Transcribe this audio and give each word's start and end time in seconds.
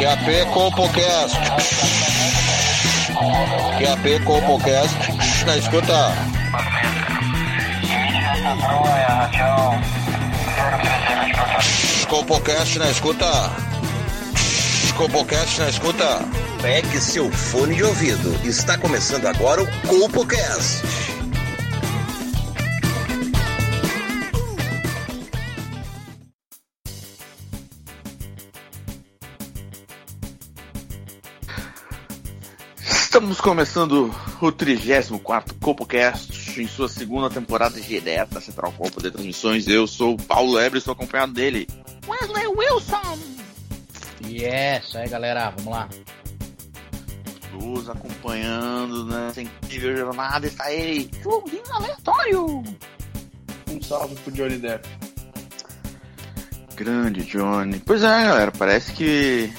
QAP 0.00 0.50
Compocast. 0.54 1.36
QAP 3.78 4.24
Compocast. 4.24 4.96
Na 5.44 5.58
escuta. 5.58 6.14
Compocast 12.08 12.78
na 12.78 12.90
escuta. 12.90 13.26
Compocast 14.96 15.58
na 15.58 15.68
escuta. 15.68 16.24
Pegue 16.62 16.98
seu 16.98 17.30
fone 17.30 17.74
de 17.74 17.84
ouvido. 17.84 18.40
Está 18.42 18.78
começando 18.78 19.26
agora 19.26 19.62
o 19.62 19.66
Compocast. 19.86 21.09
Estamos 33.20 33.38
começando 33.38 34.14
o 34.40 34.50
34 34.50 35.54
CopoCast 35.56 36.58
em 36.58 36.66
sua 36.66 36.88
segunda 36.88 37.28
temporada 37.28 37.78
direta 37.78 38.36
da 38.36 38.40
Central 38.40 38.72
Copa 38.72 38.98
de 38.98 39.10
Transmissões. 39.10 39.68
Eu 39.68 39.86
sou 39.86 40.14
o 40.14 40.16
Paulo 40.16 40.54
Lebre, 40.54 40.78
estou 40.78 40.92
acompanhado 40.92 41.34
dele. 41.34 41.68
Wesley 42.08 42.46
Wilson! 42.46 43.18
Yes, 44.26 44.96
aí 44.96 45.06
galera, 45.06 45.50
vamos 45.50 45.70
lá. 45.70 45.88
Nos 47.52 47.90
acompanhando 47.90 49.04
nessa 49.04 49.42
incrível 49.42 49.98
jornada 49.98 50.46
está 50.46 50.72
ele. 50.72 51.10
Joãozinho 51.22 51.62
aleatório! 51.72 52.64
Um 53.68 53.82
salve 53.82 54.14
pro 54.14 54.32
Johnny 54.32 54.56
Depp. 54.56 54.88
Grande 56.74 57.22
Johnny. 57.26 57.80
Pois 57.80 58.02
é, 58.02 58.24
galera, 58.24 58.50
parece 58.50 58.92
que 58.94 59.52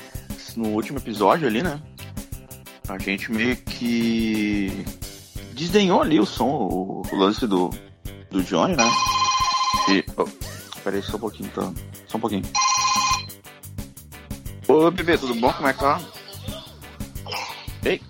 no 0.57 0.69
último 0.69 0.97
episódio 0.97 1.47
ali, 1.47 1.61
né? 1.61 1.79
A 2.91 2.97
gente 2.97 3.31
meio 3.31 3.55
que 3.55 4.85
desdenhou 5.53 6.01
ali 6.01 6.19
o 6.19 6.25
som, 6.25 6.49
o, 6.49 7.01
o 7.09 7.15
lance 7.15 7.47
do, 7.47 7.69
do 8.29 8.43
Johnny, 8.43 8.75
né? 8.75 8.83
E. 9.89 10.03
Oh, 10.17 10.27
peraí, 10.83 11.01
só 11.01 11.15
um 11.15 11.21
pouquinho, 11.21 11.49
tá? 11.51 11.71
Só 12.07 12.17
um 12.17 12.21
pouquinho. 12.21 12.43
Ô, 14.67 14.91
bebê, 14.91 15.17
tudo 15.17 15.33
bom? 15.35 15.53
Como 15.53 15.69
é 15.69 15.73
que 15.73 15.79
tá? 15.79 16.01
Ei. 17.85 18.01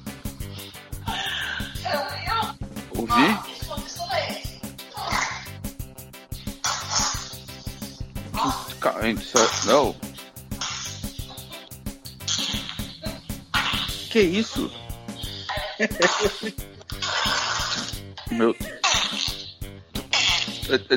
Ouvi? 2.97 3.51
Não. 9.67 10.10
Que 14.11 14.19
isso? 14.19 14.69
Meu. 18.29 18.53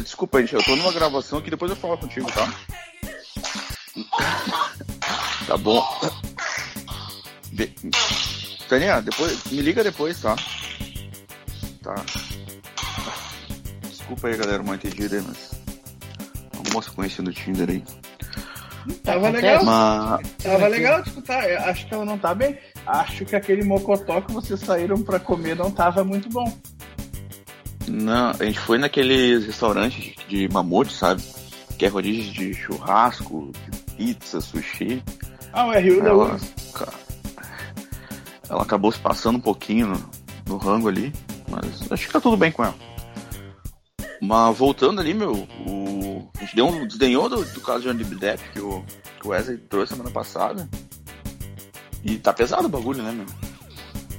Desculpa, 0.02 0.40
gente, 0.40 0.54
eu 0.54 0.62
tô 0.64 0.74
numa 0.74 0.92
gravação 0.92 1.38
aqui, 1.38 1.48
depois 1.48 1.70
eu 1.70 1.76
falo 1.76 1.96
contigo, 1.96 2.28
tá? 2.32 2.52
Tá 5.46 5.56
bom. 5.56 5.80
Be... 7.52 7.72
Tânia, 8.68 9.00
depois, 9.00 9.44
me 9.44 9.62
liga 9.62 9.84
depois, 9.84 10.20
tá? 10.20 10.34
Tá. 11.82 11.94
Desculpa 13.88 14.26
aí, 14.26 14.36
galera, 14.36 14.62
mal 14.62 14.74
entendida 14.74 15.16
aí, 15.16 15.22
mas. 15.22 15.52
Uma 16.54 16.72
moça 16.72 16.90
conhecendo 16.90 17.30
o 17.30 17.32
Tinder 17.32 17.70
aí. 17.70 17.84
Tava 19.04 19.30
legal. 19.30 19.64
Mas... 19.64 20.28
Tava 20.42 20.66
legal 20.66 21.02
de 21.02 21.08
escutar. 21.10 21.44
Acho 21.68 21.86
que 21.86 21.94
ela 21.94 22.04
não 22.04 22.18
tá 22.18 22.34
bem. 22.34 22.58
Acho 22.86 23.24
que 23.24 23.34
aquele 23.34 23.64
mocotó 23.64 24.20
que 24.20 24.32
vocês 24.32 24.60
saíram 24.60 25.02
pra 25.02 25.18
comer 25.18 25.56
não 25.56 25.70
tava 25.70 26.04
muito 26.04 26.28
bom. 26.28 26.52
Não, 27.88 28.30
a 28.30 28.44
gente 28.44 28.58
foi 28.58 28.78
naqueles 28.78 29.46
restaurantes 29.46 30.14
de 30.28 30.48
mamute, 30.48 30.92
sabe? 30.92 31.22
Que 31.78 31.86
é 31.86 31.88
rodízio 31.88 32.32
de 32.32 32.54
churrasco, 32.54 33.52
de 33.70 33.78
pizza, 33.92 34.40
sushi. 34.40 35.02
Ah, 35.52 35.66
o 35.66 35.72
RU 35.72 36.02
da 36.02 36.10
Ela, 36.10 36.40
ela 38.48 38.62
acabou 38.62 38.90
se 38.90 38.98
passando 38.98 39.36
um 39.36 39.40
pouquinho 39.40 39.86
no, 39.88 40.10
no 40.46 40.56
rango 40.56 40.88
ali, 40.88 41.12
mas 41.48 41.90
acho 41.90 42.06
que 42.06 42.12
tá 42.12 42.20
tudo 42.20 42.36
bem 42.36 42.52
com 42.52 42.64
ela. 42.64 42.74
Mas 44.20 44.56
voltando 44.56 45.00
ali, 45.00 45.12
meu, 45.12 45.46
o, 45.66 46.28
a 46.36 46.40
gente 46.40 46.56
deu 46.56 46.66
um 46.66 46.86
desdenhou 46.86 47.28
do, 47.28 47.44
do 47.44 47.60
caso 47.60 47.82
de 47.82 47.88
Johnny 47.88 48.04
Depp 48.16 48.42
que 48.52 48.60
o, 48.60 48.82
que 49.20 49.26
o 49.26 49.30
Wesley 49.30 49.58
trouxe 49.58 49.92
semana 49.94 50.10
passada. 50.10 50.68
E 52.04 52.16
tá 52.16 52.32
pesado 52.32 52.66
o 52.66 52.70
bagulho, 52.70 53.02
né, 53.02 53.12
meu? 53.12 53.26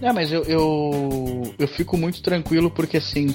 É, 0.01 0.11
mas 0.11 0.31
eu, 0.31 0.43
eu, 0.43 1.55
eu 1.57 1.67
fico 1.67 1.97
muito 1.97 2.21
tranquilo 2.21 2.69
porque 2.69 2.97
assim, 2.97 3.33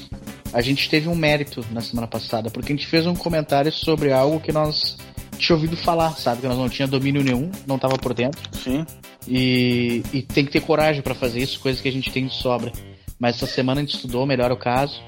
a 0.52 0.60
gente 0.60 0.90
teve 0.90 1.08
um 1.08 1.14
mérito 1.14 1.64
na 1.70 1.80
semana 1.80 2.06
passada, 2.06 2.50
porque 2.50 2.72
a 2.72 2.76
gente 2.76 2.86
fez 2.86 3.06
um 3.06 3.14
comentário 3.14 3.72
sobre 3.72 4.12
algo 4.12 4.40
que 4.40 4.52
nós 4.52 4.98
tinha 5.38 5.56
ouvido 5.56 5.76
falar, 5.76 6.10
sabe? 6.16 6.42
Que 6.42 6.48
nós 6.48 6.58
não 6.58 6.68
tinha 6.68 6.86
domínio 6.86 7.22
nenhum, 7.22 7.50
não 7.66 7.78
tava 7.78 7.96
por 7.96 8.12
dentro. 8.12 8.40
Sim. 8.58 8.84
E, 9.26 10.02
e 10.12 10.22
tem 10.22 10.44
que 10.44 10.52
ter 10.52 10.60
coragem 10.60 11.02
pra 11.02 11.14
fazer 11.14 11.40
isso, 11.40 11.60
coisa 11.60 11.80
que 11.80 11.88
a 11.88 11.92
gente 11.92 12.10
tem 12.10 12.26
de 12.26 12.34
sobra. 12.34 12.72
Mas 13.18 13.36
essa 13.36 13.46
semana 13.46 13.80
a 13.80 13.84
gente 13.84 13.94
estudou 13.94 14.26
melhor 14.26 14.50
o 14.52 14.56
caso 14.56 15.00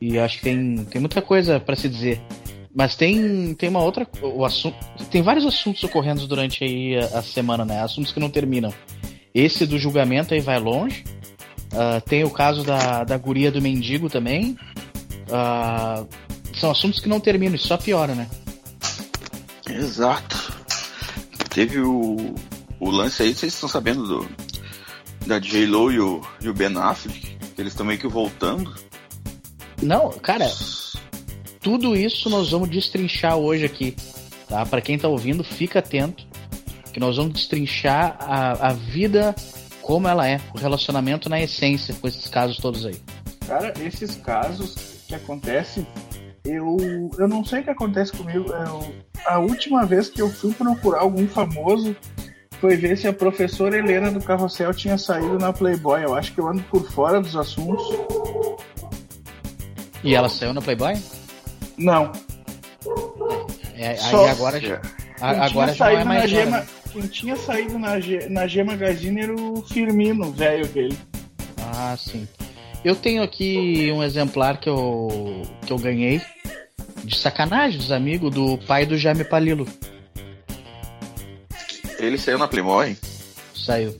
e 0.00 0.18
acho 0.18 0.38
que 0.38 0.44
tem, 0.44 0.84
tem 0.84 1.00
muita 1.00 1.22
coisa 1.22 1.60
pra 1.60 1.76
se 1.76 1.88
dizer. 1.88 2.20
Mas 2.74 2.96
tem, 2.96 3.54
tem 3.54 3.68
uma 3.68 3.80
outra. 3.80 4.06
O 4.22 4.44
assunto, 4.44 4.76
tem 5.10 5.22
vários 5.22 5.44
assuntos 5.44 5.82
ocorrendo 5.84 6.26
durante 6.26 6.64
aí 6.64 6.96
a, 6.96 7.18
a 7.18 7.22
semana, 7.22 7.64
né? 7.64 7.82
Assuntos 7.82 8.12
que 8.12 8.20
não 8.20 8.30
terminam. 8.30 8.72
Esse 9.34 9.66
do 9.66 9.78
julgamento 9.78 10.34
aí 10.34 10.40
vai 10.40 10.58
longe. 10.58 11.04
Ah, 11.74 12.00
tem 12.00 12.24
o 12.24 12.30
caso 12.30 12.62
da, 12.62 13.04
da 13.04 13.16
guria 13.16 13.50
do 13.50 13.60
mendigo 13.60 14.08
também. 14.08 14.56
Ah, 15.30 16.04
são 16.54 16.70
assuntos 16.70 17.00
que 17.00 17.08
não 17.08 17.20
terminam, 17.20 17.54
isso 17.54 17.68
só 17.68 17.76
piora, 17.76 18.14
né? 18.14 18.28
Exato. 19.68 20.52
Teve 21.48 21.80
o, 21.80 22.34
o 22.78 22.90
lance 22.90 23.22
aí, 23.22 23.34
vocês 23.34 23.54
estão 23.54 23.68
sabendo 23.68 24.06
do, 24.06 24.28
da 25.26 25.38
J-Lo 25.38 25.90
e 25.92 26.00
o, 26.00 26.22
e 26.40 26.48
o 26.48 26.54
Ben 26.54 26.76
Affleck, 26.76 27.36
eles 27.58 27.72
estão 27.72 27.86
meio 27.86 27.98
que 27.98 28.08
voltando. 28.08 28.74
Não, 29.82 30.10
cara, 30.10 30.50
tudo 31.62 31.96
isso 31.96 32.28
nós 32.28 32.50
vamos 32.50 32.68
destrinchar 32.68 33.36
hoje 33.36 33.64
aqui, 33.64 33.96
tá? 34.48 34.66
Para 34.66 34.80
quem 34.80 34.98
tá 34.98 35.08
ouvindo, 35.08 35.44
fica 35.44 35.78
atento, 35.78 36.26
que 36.92 36.98
nós 36.98 37.16
vamos 37.16 37.34
destrinchar 37.34 38.16
a, 38.20 38.68
a 38.68 38.72
vida 38.72 39.34
como 39.80 40.08
ela 40.08 40.28
é, 40.28 40.40
o 40.54 40.58
relacionamento 40.58 41.28
na 41.28 41.40
essência 41.40 41.94
com 41.94 42.06
esses 42.06 42.26
casos 42.28 42.58
todos 42.58 42.84
aí. 42.84 42.96
Cara, 43.46 43.72
esses 43.80 44.16
casos 44.16 44.74
que 45.06 45.14
acontecem, 45.14 45.86
eu, 46.44 46.76
eu 47.18 47.28
não 47.28 47.44
sei 47.44 47.60
o 47.60 47.64
que 47.64 47.70
acontece 47.70 48.12
comigo. 48.12 48.50
Eu, 48.52 48.94
a 49.24 49.38
última 49.38 49.86
vez 49.86 50.08
que 50.08 50.20
eu 50.20 50.28
fui 50.28 50.52
procurar 50.52 51.00
algum 51.00 51.26
famoso 51.26 51.96
foi 52.60 52.76
ver 52.76 52.96
se 52.96 53.08
a 53.08 53.12
professora 53.12 53.76
Helena 53.76 54.10
do 54.10 54.20
Carrossel 54.20 54.72
tinha 54.72 54.96
saído 54.96 55.38
na 55.38 55.52
Playboy. 55.52 56.04
Eu 56.04 56.14
acho 56.14 56.32
que 56.32 56.40
eu 56.40 56.48
ando 56.48 56.62
por 56.64 56.88
fora 56.90 57.20
dos 57.20 57.36
assuntos. 57.36 57.84
E 60.04 60.14
ela 60.14 60.28
saiu 60.28 60.52
na 60.52 60.60
Playboy? 60.60 60.94
Não. 61.76 62.12
É, 63.76 63.96
Só- 63.96 64.24
aí 64.24 64.30
agora, 64.30 64.60
Quem 64.60 64.72
agora 65.20 65.72
tinha 65.72 65.74
já 65.74 65.84
não 65.92 66.00
é 66.00 66.04
mais 66.04 66.18
hora, 66.20 66.28
Gema, 66.28 66.56
né? 66.58 66.66
Quem 66.92 67.02
tinha 67.02 67.36
saído 67.36 67.78
na, 67.78 67.98
G, 68.00 68.28
na 68.28 68.46
G 68.46 68.62
Magazine 68.62 69.20
era 69.22 69.34
o 69.34 69.62
Firmino, 69.62 70.30
velho 70.32 70.66
dele. 70.68 70.98
Ah, 71.74 71.96
sim. 71.98 72.28
Eu 72.84 72.94
tenho 72.96 73.22
aqui 73.22 73.90
um 73.92 74.02
exemplar 74.02 74.58
que 74.58 74.68
eu, 74.68 75.42
que 75.64 75.72
eu 75.72 75.78
ganhei 75.78 76.20
de 77.04 77.16
sacanagem 77.16 77.78
dos 77.78 77.90
amigos 77.92 78.32
do 78.34 78.58
pai 78.58 78.84
do 78.84 78.96
Jaime 78.98 79.24
Palilo. 79.24 79.66
Ele 81.98 82.18
saiu 82.18 82.38
na 82.38 82.48
Playboy. 82.48 82.96
Saiu. 83.54 83.96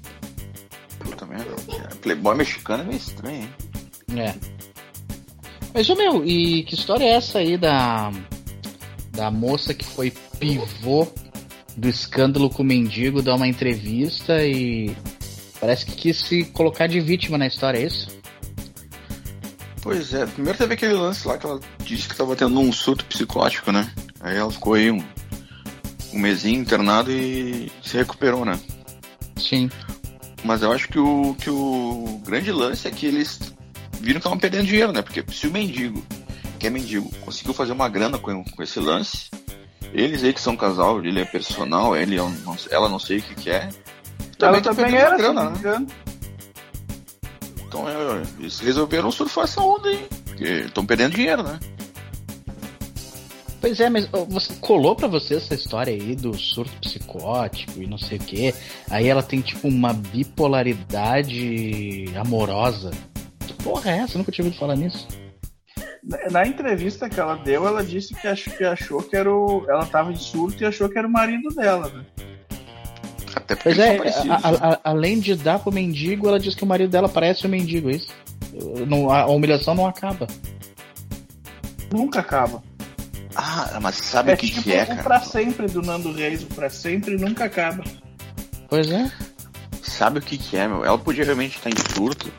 Puta 0.99 1.25
merda. 1.27 1.55
Playboy 2.01 2.35
mexicano 2.37 2.83
é 2.83 2.87
meio 2.87 2.97
estranho, 2.99 3.43
hein? 3.43 3.49
É. 4.19 4.35
Mas, 5.75 5.89
ô 5.89 5.95
meu, 5.95 6.25
e 6.25 6.65
que 6.65 6.75
história 6.75 7.05
é 7.05 7.15
essa 7.15 7.39
aí 7.39 7.57
da. 7.57 8.13
Da 9.11 9.31
moça 9.31 9.75
que 9.75 9.85
foi 9.85 10.11
pivô 10.39 11.07
do 11.77 11.89
escândalo 11.89 12.49
com 12.49 12.63
o 12.63 12.67
mendigo, 12.67 13.23
dar 13.23 13.35
uma 13.35 13.49
entrevista 13.49 14.45
e. 14.45 14.95
Parece 15.61 15.87
que 15.87 15.93
quis 15.93 16.19
se 16.19 16.45
colocar 16.47 16.87
de 16.87 17.01
vítima 17.01 17.39
na 17.39 17.47
história, 17.47 17.79
é 17.79 17.87
isso? 17.87 18.09
Pois 19.81 20.15
é, 20.15 20.27
primeiro 20.27 20.59
teve 20.59 20.75
aquele 20.75 20.95
lance 20.95 21.27
lá 21.27 21.37
que 21.37 21.45
ela 21.47 21.61
disse 21.85 22.09
que 22.09 22.17
tava 22.17 22.37
tendo 22.37 22.59
um 22.59 22.73
surto 22.73 23.05
psicótico, 23.05 23.73
né? 23.73 23.93
Aí 24.21 24.37
ela 24.37 24.51
ficou 24.51 24.75
aí 24.75 24.91
um, 24.91 25.03
um 26.13 26.19
mesinho 26.19 26.61
internado 26.61 27.11
e 27.11 27.71
se 27.83 27.97
recuperou, 27.97 28.45
né? 28.45 28.59
Sim. 29.37 29.69
Mas 30.45 30.63
eu 30.63 30.73
acho 30.73 30.89
que 30.89 30.99
o, 30.99 31.35
que 31.35 31.51
o 31.51 32.21
grande 32.25 32.53
lance 32.53 32.87
é 32.87 32.91
que 32.91 33.07
eles 33.07 33.41
viram 34.03 34.15
que 34.15 34.19
estavam 34.19 34.39
perdendo 34.39 34.67
dinheiro, 34.67 34.93
né? 34.93 35.01
Porque 35.01 35.25
se 35.33 35.47
o 35.47 35.53
mendigo, 35.53 36.05
que 36.59 36.67
é 36.67 36.71
mendigo, 36.71 37.11
conseguiu 37.21 37.55
fazer 37.55 37.73
uma 37.73 37.89
grana 37.89 38.19
com, 38.19 38.45
com 38.45 38.63
esse 38.63 38.81
lance, 38.81 39.31
eles 39.93 40.25
aí 40.25 40.33
que 40.33 40.41
são 40.41 40.57
casal, 40.57 41.05
ele 41.05 41.21
é 41.21 41.25
personal, 41.25 41.97
ele, 41.97 42.17
ela 42.17 42.31
não, 42.45 42.57
ela 42.71 42.89
não 42.89 42.99
sei 42.99 43.19
o 43.19 43.23
que, 43.23 43.35
que 43.35 43.51
é, 43.51 43.69
também 44.43 44.57
ela 44.57 44.63
tá 44.63 44.75
também 44.75 44.93
perdendo 44.93 45.07
era, 45.07 45.17
grana, 45.17 45.51
né? 45.51 45.59
engano. 45.59 45.87
Então 47.67 47.89
é, 47.89 48.23
eles 48.39 48.59
resolveram 48.59 49.11
surfar 49.11 49.45
essa 49.45 49.61
onda 49.61 49.89
aí. 49.89 50.07
Porque 50.27 50.45
estão 50.45 50.85
perdendo 50.85 51.15
dinheiro, 51.15 51.43
né? 51.43 51.59
Pois 53.61 53.79
é, 53.79 53.89
mas 53.89 54.09
você 54.29 54.55
colou 54.61 54.97
pra 54.97 55.07
você 55.07 55.37
essa 55.37 55.55
história 55.55 55.93
aí 55.93 56.17
do 56.17 56.37
surto 56.37 56.73
psicótico 56.81 57.81
e 57.81 57.87
não 57.87 57.97
sei 57.97 58.19
o 58.19 58.21
que. 58.21 58.53
Aí 58.91 59.09
ela 59.09 59.23
tem 59.23 59.41
tipo 59.41 59.69
uma 59.69 59.93
bipolaridade 59.93 62.07
amorosa. 62.17 62.91
Porra 63.63 63.91
é 63.91 63.99
essa? 63.99 64.15
Eu 64.15 64.19
nunca 64.19 64.33
tinha 64.33 64.45
ouvido 64.45 64.59
falar 64.59 64.77
nisso. 64.77 65.07
Na- 66.31 66.47
entrevista 66.47 67.09
que 67.09 67.21
ela 67.21 67.37
deu, 67.37 67.67
ela 67.67 67.85
disse 67.85 68.13
que, 68.15 68.27
ach, 68.27 68.49
que 68.57 68.65
achou 68.65 69.03
que 69.03 69.17
era 69.17 69.33
o. 69.33 69.65
Ela 69.69 69.87
tava 69.87 70.11
em 70.13 70.17
surto 70.17 70.63
e 70.63 70.67
achou 70.67 70.89
que 70.89 70.99
era 70.99 71.07
o 71.07 71.11
marido 71.11 71.49
dela, 71.55 71.89
né? 71.89 72.05
Até 73.37 73.55
porque 73.55 73.81
é, 73.81 73.99
a- 74.29 74.35
a- 74.35 74.73
a- 74.75 74.81
além 74.85 75.21
de 75.21 75.35
dar 75.37 75.59
pro 75.61 75.73
mendigo, 75.73 76.27
ela 76.29 76.41
diz 76.41 76.55
que 76.55 76.65
o 76.65 76.67
marido 76.67 76.91
dela 76.91 77.09
parece 77.09 77.47
um 77.47 77.51
mendigo, 77.51 77.89
é 77.89 77.95
isso? 77.95 78.09
Não, 78.87 79.11
a, 79.11 79.23
a 79.23 79.27
humilhação 79.27 79.75
não 79.75 79.87
acaba. 79.87 80.27
Nunca 81.93 82.21
acaba. 82.21 82.63
Ah, 83.35 83.79
mas 83.81 83.95
sabe 83.95 84.31
o 84.31 84.35
é 84.35 84.37
que, 84.37 84.49
tipo 84.49 84.63
que 84.65 84.73
é, 84.75 84.83
o 84.83 84.87
cara? 84.89 85.03
pra 85.03 85.21
sempre 85.21 85.67
do 85.67 85.81
Nando 85.81 86.13
Reis, 86.13 86.43
o 86.43 86.47
pra 86.47 86.69
sempre 86.69 87.17
nunca 87.17 87.45
acaba. 87.45 87.83
Pois 88.69 88.91
é. 88.91 89.11
Sabe 89.83 90.19
o 90.19 90.23
que, 90.23 90.37
que 90.37 90.57
é, 90.57 90.67
meu? 90.69 90.85
Ela 90.85 90.99
podia 90.99 91.25
realmente 91.25 91.57
estar 91.57 91.71
em 91.71 91.95
surto. 91.95 92.31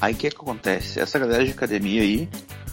Aí 0.00 0.14
o 0.14 0.16
que, 0.16 0.30
que 0.30 0.36
acontece? 0.36 0.98
Essa 0.98 1.18
galera 1.18 1.44
de 1.44 1.50
academia 1.50 2.02
aí, 2.02 2.28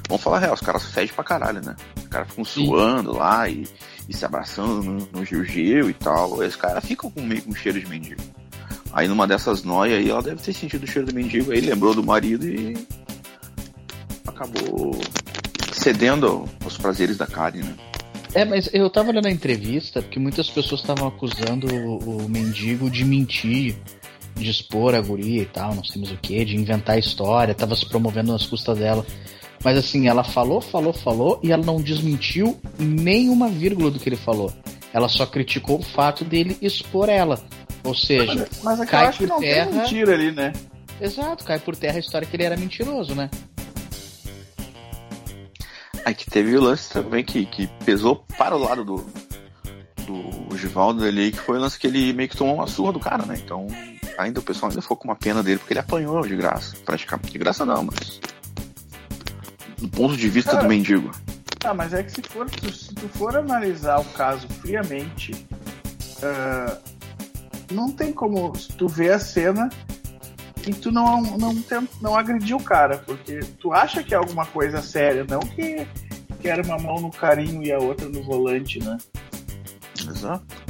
vamos 0.07 0.23
falar 0.23 0.37
a 0.37 0.39
real, 0.39 0.53
os 0.53 0.61
caras 0.61 0.85
fedem 0.85 1.13
pra 1.13 1.23
caralho, 1.23 1.61
né? 1.63 1.75
Os 1.97 2.07
caras 2.07 2.29
ficam 2.29 2.45
Sim. 2.45 2.65
suando 2.65 3.17
lá 3.17 3.49
e, 3.49 3.67
e 4.07 4.15
se 4.15 4.23
abraçando 4.23 4.81
no, 4.81 5.09
no 5.11 5.25
gel 5.25 5.89
e 5.89 5.93
tal. 5.93 6.35
Os 6.35 6.55
caras 6.55 6.85
ficam 6.85 7.11
com 7.11 7.21
meio 7.21 7.41
com 7.41 7.53
cheiro 7.53 7.79
de 7.79 7.87
mendigo. 7.87 8.21
Aí 8.93 9.07
numa 9.07 9.27
dessas 9.27 9.63
noias 9.63 9.99
aí, 9.99 10.09
ela 10.09 10.21
deve 10.21 10.41
ter 10.41 10.53
sentido 10.53 10.83
o 10.83 10.87
cheiro 10.87 11.07
do 11.07 11.13
mendigo, 11.13 11.51
aí 11.51 11.61
lembrou 11.61 11.93
do 11.93 12.03
marido 12.03 12.47
e 12.47 12.75
acabou 14.25 14.99
cedendo 15.73 16.47
aos 16.63 16.77
prazeres 16.77 17.17
da 17.17 17.27
carne, 17.27 17.63
né? 17.63 17.75
É, 18.33 18.45
mas 18.45 18.69
eu 18.73 18.89
tava 18.89 19.09
olhando 19.09 19.27
a 19.27 19.31
entrevista 19.31 20.01
porque 20.01 20.19
muitas 20.19 20.49
pessoas 20.49 20.81
estavam 20.81 21.07
acusando 21.07 21.67
o, 21.67 22.25
o 22.25 22.29
mendigo 22.29 22.89
de 22.89 23.05
mentir, 23.05 23.75
de 24.37 24.49
expor 24.49 24.95
a 24.95 25.01
guria 25.01 25.41
e 25.41 25.45
tal, 25.45 25.73
não 25.75 25.83
sei 25.83 26.01
mais 26.01 26.13
o 26.13 26.17
que, 26.17 26.43
de 26.45 26.55
inventar 26.55 26.97
história, 26.97 27.53
tava 27.53 27.75
se 27.75 27.87
promovendo 27.87 28.31
nas 28.31 28.45
custas 28.45 28.77
dela. 28.77 29.05
Mas 29.63 29.77
assim, 29.77 30.07
ela 30.07 30.23
falou, 30.23 30.61
falou, 30.61 30.93
falou 30.93 31.39
e 31.43 31.51
ela 31.51 31.63
não 31.63 31.81
desmentiu 31.81 32.59
nenhuma 32.77 33.47
vírgula 33.49 33.89
do 33.89 33.99
que 33.99 34.07
ele 34.09 34.15
falou. 34.15 34.53
Ela 34.93 35.09
só 35.09 35.25
criticou 35.25 35.79
o 35.79 35.83
fato 35.83 36.23
dele 36.23 36.57
expor 36.61 37.09
ela. 37.09 37.39
Ou 37.83 37.93
seja, 37.95 38.47
Mas 38.63 38.79
é 38.79 38.85
que 38.85 38.91
Cai 38.91 39.13
por 39.13 39.27
não 39.27 39.39
terra. 39.39 39.65
tem 39.67 39.79
mentira 39.79 40.13
ali, 40.13 40.31
né? 40.31 40.53
exato, 40.99 41.43
cai 41.43 41.59
por 41.59 41.75
terra 41.75 41.97
a 41.97 41.99
história 41.99 42.27
que 42.27 42.35
ele 42.35 42.43
era 42.43 42.57
mentiroso, 42.57 43.13
né? 43.13 43.29
Aí 46.05 46.15
que 46.15 46.29
teve 46.29 46.55
o 46.55 46.61
lance 46.61 46.89
também 46.91 47.23
que, 47.23 47.45
que 47.45 47.67
pesou 47.85 48.23
para 48.37 48.55
o 48.55 48.59
lado 48.59 48.83
do, 48.85 49.05
do 50.05 50.57
Givaldo 50.57 51.03
ali, 51.03 51.31
que 51.31 51.37
foi 51.39 51.57
o 51.57 51.61
lance 51.61 51.77
que 51.77 51.85
ele 51.87 52.13
meio 52.13 52.29
que 52.29 52.37
tomou 52.37 52.55
uma 52.55 52.67
surra 52.67 52.93
do 52.93 52.99
cara, 52.99 53.25
né? 53.25 53.35
Então, 53.43 53.67
ainda 54.17 54.39
o 54.39 54.43
pessoal 54.43 54.69
ainda 54.69 54.81
ficou 54.81 54.97
com 54.97 55.07
uma 55.07 55.15
pena 55.15 55.43
dele, 55.43 55.59
porque 55.59 55.73
ele 55.73 55.79
apanhou 55.79 56.21
de 56.25 56.35
graça, 56.35 56.75
praticamente. 56.85 57.31
De 57.31 57.37
graça 57.37 57.65
não, 57.65 57.83
mas. 57.83 58.19
Do 59.77 59.87
ponto 59.89 60.17
de 60.17 60.27
vista 60.27 60.51
Cara, 60.51 60.63
do 60.63 60.69
mendigo. 60.69 61.11
Ah, 61.63 61.73
mas 61.73 61.93
é 61.93 62.01
que 62.01 62.11
se, 62.11 62.21
for, 62.23 62.49
se 62.49 62.93
tu 62.95 63.07
for 63.09 63.35
analisar 63.37 63.99
o 63.99 64.05
caso 64.05 64.47
friamente, 64.61 65.45
ah, 66.23 66.77
não 67.71 67.91
tem 67.91 68.11
como 68.11 68.53
tu 68.77 68.87
ver 68.87 69.11
a 69.11 69.19
cena 69.19 69.69
e 70.65 70.73
tu 70.73 70.91
não, 70.91 71.21
não, 71.21 71.61
tem, 71.61 71.87
não 72.01 72.15
agredir 72.15 72.55
o 72.55 72.63
cara, 72.63 72.97
porque 72.97 73.39
tu 73.59 73.71
acha 73.71 74.03
que 74.03 74.13
é 74.13 74.17
alguma 74.17 74.45
coisa 74.45 74.81
séria, 74.81 75.25
não 75.29 75.39
que, 75.39 75.87
que 76.41 76.47
era 76.47 76.61
uma 76.63 76.77
mão 76.77 76.99
no 76.99 77.11
carinho 77.11 77.63
e 77.63 77.71
a 77.71 77.77
outra 77.77 78.09
no 78.09 78.21
volante, 78.23 78.83
né? 78.83 78.97
Exato. 80.09 80.66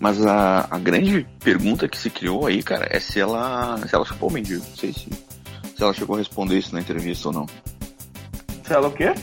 Mas 0.00 0.24
a, 0.24 0.66
a 0.70 0.78
grande 0.78 1.26
pergunta 1.42 1.88
que 1.88 1.96
se 1.98 2.10
criou 2.10 2.46
aí, 2.46 2.62
cara, 2.62 2.86
é 2.90 2.98
se 3.00 3.20
ela. 3.20 3.78
se 3.86 3.94
ela 3.94 4.04
chupou 4.04 4.28
o 4.28 4.32
mendigo. 4.32 4.64
Não 4.68 4.76
sei 4.76 4.92
se, 4.92 5.08
se 5.76 5.82
ela 5.82 5.94
chegou 5.94 6.16
a 6.16 6.18
responder 6.18 6.58
isso 6.58 6.74
na 6.74 6.80
entrevista 6.80 7.28
ou 7.28 7.34
não. 7.34 7.46
Fala 8.64 8.88
o 8.88 8.92
quê? 8.92 9.14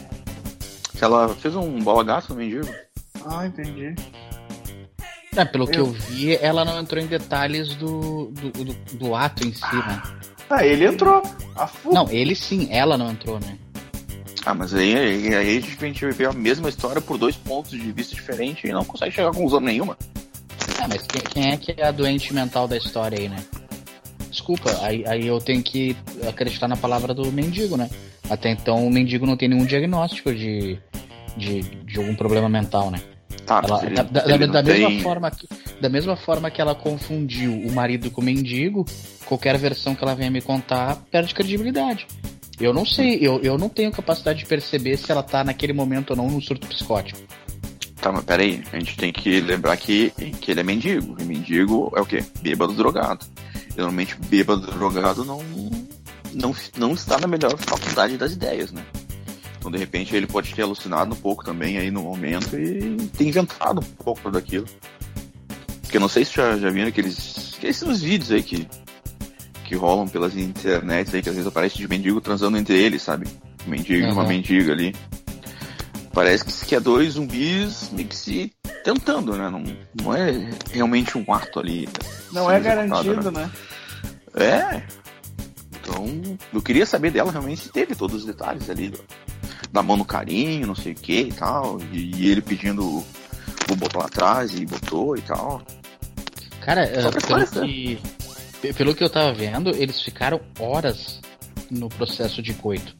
Se 0.96 1.04
ela 1.04 1.30
fez 1.30 1.56
um 1.56 1.80
bola 1.82 2.04
gato 2.04 2.30
no 2.30 2.36
mendigo. 2.36 2.68
Ah, 3.26 3.46
entendi. 3.46 3.94
É, 5.36 5.46
pelo 5.46 5.68
que 5.68 5.78
Eu- 5.80 5.86
eu 5.88 5.92
vi, 5.92 6.36
ela 6.36 6.66
não 6.66 6.80
entrou 6.80 7.02
em 7.02 7.08
detalhes 7.08 7.74
do, 7.76 8.28
do, 8.32 8.52
do, 8.52 8.74
do 8.98 9.16
ato 9.16 9.48
em 9.48 9.54
si, 9.54 9.76
né? 9.76 10.02
Ah, 10.50 10.66
ele 10.66 10.86
entrou. 10.86 11.22
A 11.56 11.68
fu... 11.68 11.94
Não, 11.94 12.10
ele 12.10 12.36
sim, 12.36 12.68
ela 12.72 12.98
não 12.98 13.12
entrou, 13.12 13.40
né? 13.40 13.58
Ah, 14.46 14.54
mas 14.54 14.74
aí, 14.74 14.94
aí, 14.98 15.34
aí 15.36 15.58
a 15.58 15.62
gente 15.62 16.06
vê 16.12 16.26
a 16.26 16.34
mesma 16.34 16.68
história 16.68 17.00
por 17.00 17.18
dois 17.18 17.36
pontos 17.38 17.72
de 17.72 17.92
vista 17.92 18.14
diferentes 18.16 18.64
e 18.70 18.74
não 18.74 18.84
consegue 18.84 19.12
chegar 19.16 19.30
a 19.30 19.34
conclusão 19.34 19.60
nenhuma. 19.62 19.96
É, 20.82 20.88
mas 20.88 21.06
quem, 21.08 21.22
quem 21.22 21.52
é 21.52 21.58
que 21.58 21.74
é 21.78 21.86
a 21.86 21.92
doente 21.92 22.34
mental 22.34 22.68
da 22.68 22.78
história 22.78 23.18
aí, 23.20 23.30
né? 23.30 23.38
Desculpa, 24.30 24.72
aí, 24.82 25.06
aí 25.08 25.28
eu 25.28 25.40
tenho 25.40 25.62
que 25.62 25.96
acreditar 26.28 26.68
na 26.68 26.78
palavra 26.78 27.14
do 27.14 27.32
mendigo, 27.32 27.76
né? 27.76 27.90
Até 28.30 28.50
então 28.52 28.88
o 28.88 28.90
mendigo 28.92 29.26
não 29.26 29.36
tem 29.36 29.50
nenhum 29.50 29.66
diagnóstico 29.66 30.34
de, 30.34 30.80
de, 31.36 31.62
de 31.62 31.98
algum 31.98 32.16
problema 32.16 32.48
mental, 32.48 32.90
né? 32.90 33.02
Tá, 33.46 33.62
Ela- 33.64 33.86
ele- 33.86 33.96
da 33.96 34.04
da- 34.04 34.24
ele 34.34 34.48
da 34.48 34.62
não 34.62 34.70
mesma 34.70 34.88
tem- 34.88 35.00
forma 35.02 35.32
que, 35.32 35.48
da 35.82 35.90
mesma 35.90 36.16
forma 36.16 36.50
que 36.50 36.62
ela 36.62 36.74
confundiu 36.74 37.52
o 37.54 37.72
marido 37.74 38.10
com 38.10 38.22
o 38.22 38.24
mendigo, 38.24 38.86
qualquer 39.26 39.58
versão 39.58 39.94
que 39.96 40.04
ela 40.04 40.16
venha 40.16 40.32
me 40.32 40.42
contar 40.42 40.96
perde 41.12 41.34
credibilidade. 41.36 42.08
Eu 42.60 42.74
não 42.74 42.86
sei, 42.86 43.18
eu, 43.20 43.42
eu 43.42 43.58
não 43.58 43.68
tenho 43.68 43.92
capacidade 43.92 44.40
de 44.40 44.46
perceber 44.46 44.96
se 44.96 45.12
ela 45.12 45.24
tá 45.24 45.44
naquele 45.44 45.74
momento 45.74 46.12
ou 46.12 46.16
não 46.16 46.28
no 46.30 46.40
surto 46.42 46.68
psicótico. 46.68 47.20
Tá, 48.02 48.12
mas 48.12 48.24
peraí, 48.24 48.64
a 48.74 48.80
gente 48.80 48.98
tem 48.98 49.14
que 49.14 49.40
lembrar 49.40 49.78
que, 49.78 50.10
que 50.42 50.50
ele 50.50 50.62
é 50.62 50.64
mendigo. 50.64 51.16
E 51.20 51.24
mendigo 51.24 51.94
é 51.96 52.02
o 52.02 52.06
quê? 52.06 52.26
Bêbado 52.42 52.74
drogado. 52.74 53.24
Geralmente, 53.76 54.18
bêbado 54.28 54.66
drogado 54.66 55.24
não, 55.24 55.40
não, 56.34 56.56
não 56.76 56.94
está 56.94 57.20
na 57.20 57.28
melhor 57.28 57.56
faculdade 57.60 58.18
das 58.18 58.34
ideias, 58.34 58.72
né? 58.72 58.84
Então, 59.60 59.70
de 59.70 59.78
repente, 59.78 60.16
ele 60.16 60.26
pode 60.26 60.52
ter 60.56 60.64
alucinado 60.64 61.14
um 61.14 61.18
pouco 61.18 61.46
também 61.46 61.78
aí 61.78 61.92
no 61.92 62.02
momento 62.02 62.58
e 62.58 62.98
ter 63.10 63.28
inventado 63.28 63.82
um 63.82 64.04
pouco 64.04 64.32
daquilo. 64.32 64.66
Porque 65.84 65.98
eu 65.98 66.02
não 66.02 66.10
sei 66.10 66.26
se 66.26 66.36
já, 66.36 66.58
já 66.58 66.72
viram 66.72 66.88
aqueles, 66.88 67.54
aqueles 67.56 68.02
vídeos 68.02 68.32
aí 68.32 68.42
que, 68.42 68.68
que 69.64 69.76
rolam 69.76 70.08
pelas 70.08 70.36
internets 70.36 71.14
aí, 71.14 71.22
que 71.22 71.30
às 71.30 71.36
vezes 71.36 71.48
aparece 71.48 71.78
de 71.78 71.88
mendigo 71.88 72.20
transando 72.20 72.58
entre 72.58 72.82
eles, 72.82 73.04
sabe? 73.04 73.28
Um 73.68 73.70
mendigo 73.70 74.08
e 74.08 74.12
uma 74.12 74.26
mendiga 74.26 74.74
ali. 74.74 74.96
Parece 76.14 76.66
que, 76.66 76.76
é 76.76 76.80
dois 76.80 77.14
zumbis 77.14 77.90
meio 77.92 78.08
que 78.08 78.16
se 78.16 78.52
tentando, 78.84 79.34
né? 79.38 79.50
Não, 79.50 79.64
não 80.04 80.14
é 80.16 80.50
realmente 80.72 81.18
um 81.18 81.34
ato 81.34 81.60
ali. 81.60 81.88
Não 82.34 82.52
é 82.52 82.60
garantido, 82.60 83.32
né? 83.32 83.50
né? 84.34 84.46
É. 84.46 84.84
Então, 85.80 86.38
eu 86.54 86.62
queria 86.62 86.86
saber 86.86 87.12
dela 87.12 87.32
realmente 87.32 87.62
se 87.62 87.70
teve 87.70 87.96
todos 87.96 88.18
os 88.18 88.26
detalhes 88.26 88.70
ali. 88.70 88.90
do- 88.90 89.04
Da 89.72 89.82
mão 89.82 89.96
no 89.96 90.04
carinho, 90.06 90.68
não 90.68 90.76
sei 90.76 90.92
o 90.92 90.96
que 90.96 91.22
e 91.22 91.34
tal. 91.34 91.78
E, 91.94 92.14
e 92.18 92.30
ele 92.30 92.42
pedindo 92.42 92.84
vou 93.68 93.78
botar 93.78 94.00
lá 94.00 94.06
atrás 94.06 94.54
e 94.54 94.66
botou 94.66 95.16
e 95.16 95.22
tal. 95.22 95.62
Cara, 96.60 96.84
eh, 96.84 97.10
pelo 97.26 97.48
que, 97.48 98.00
pe- 98.62 98.74
pelo 98.74 98.94
que 98.96 99.04
eu 99.04 99.10
tava 99.10 99.34
vendo, 99.34 99.70
eles 99.70 100.02
ficaram 100.02 100.42
horas 100.60 101.22
no 101.70 101.88
processo 101.88 102.42
de 102.42 102.54
coito. 102.54 102.94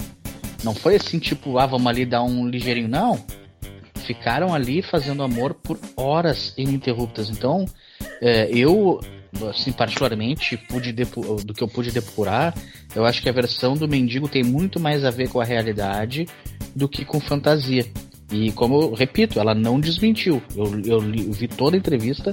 Não 0.64 0.76
foi 0.76 0.96
assim, 0.96 1.20
tipo, 1.20 1.58
ah, 1.58 1.66
vamos 1.66 1.88
ali 1.88 2.06
dar 2.06 2.24
um 2.24 2.48
ligeirinho. 2.48 2.88
Não. 2.88 3.24
Ficaram 4.06 4.54
ali 4.54 4.82
fazendo 4.82 5.24
amor 5.24 5.54
por 5.54 5.80
horas 5.96 6.54
ininterruptas. 6.58 7.30
Então, 7.30 7.66
eh, 8.22 8.50
eu, 8.52 9.00
assim, 9.50 9.72
particularmente, 9.72 10.58
pude 10.58 10.92
do 10.92 11.54
que 11.54 11.64
eu 11.64 11.68
pude 11.68 11.92
depurar, 11.92 12.54
eu 12.96 13.06
acho 13.06 13.22
que 13.22 13.30
a 13.30 13.32
versão 13.32 13.76
do 13.76 13.88
mendigo 13.88 14.28
tem 14.28 14.44
muito 14.44 14.80
mais 14.80 15.06
a 15.06 15.12
ver 15.12 15.30
com 15.30 15.40
a 15.40 15.46
realidade 15.46 16.28
do 16.76 16.90
que 16.90 17.06
com 17.06 17.20
fantasia. 17.20 17.86
E 18.32 18.52
como 18.54 18.82
eu 18.82 18.94
repito, 18.94 19.40
ela 19.40 19.54
não 19.54 19.80
desmentiu. 19.80 20.42
Eu, 20.56 20.80
eu 20.86 21.00
li- 21.00 21.28
eu 21.28 21.34
vi 21.34 21.48
toda 21.48 21.76
a 21.76 21.80
entrevista, 21.80 22.32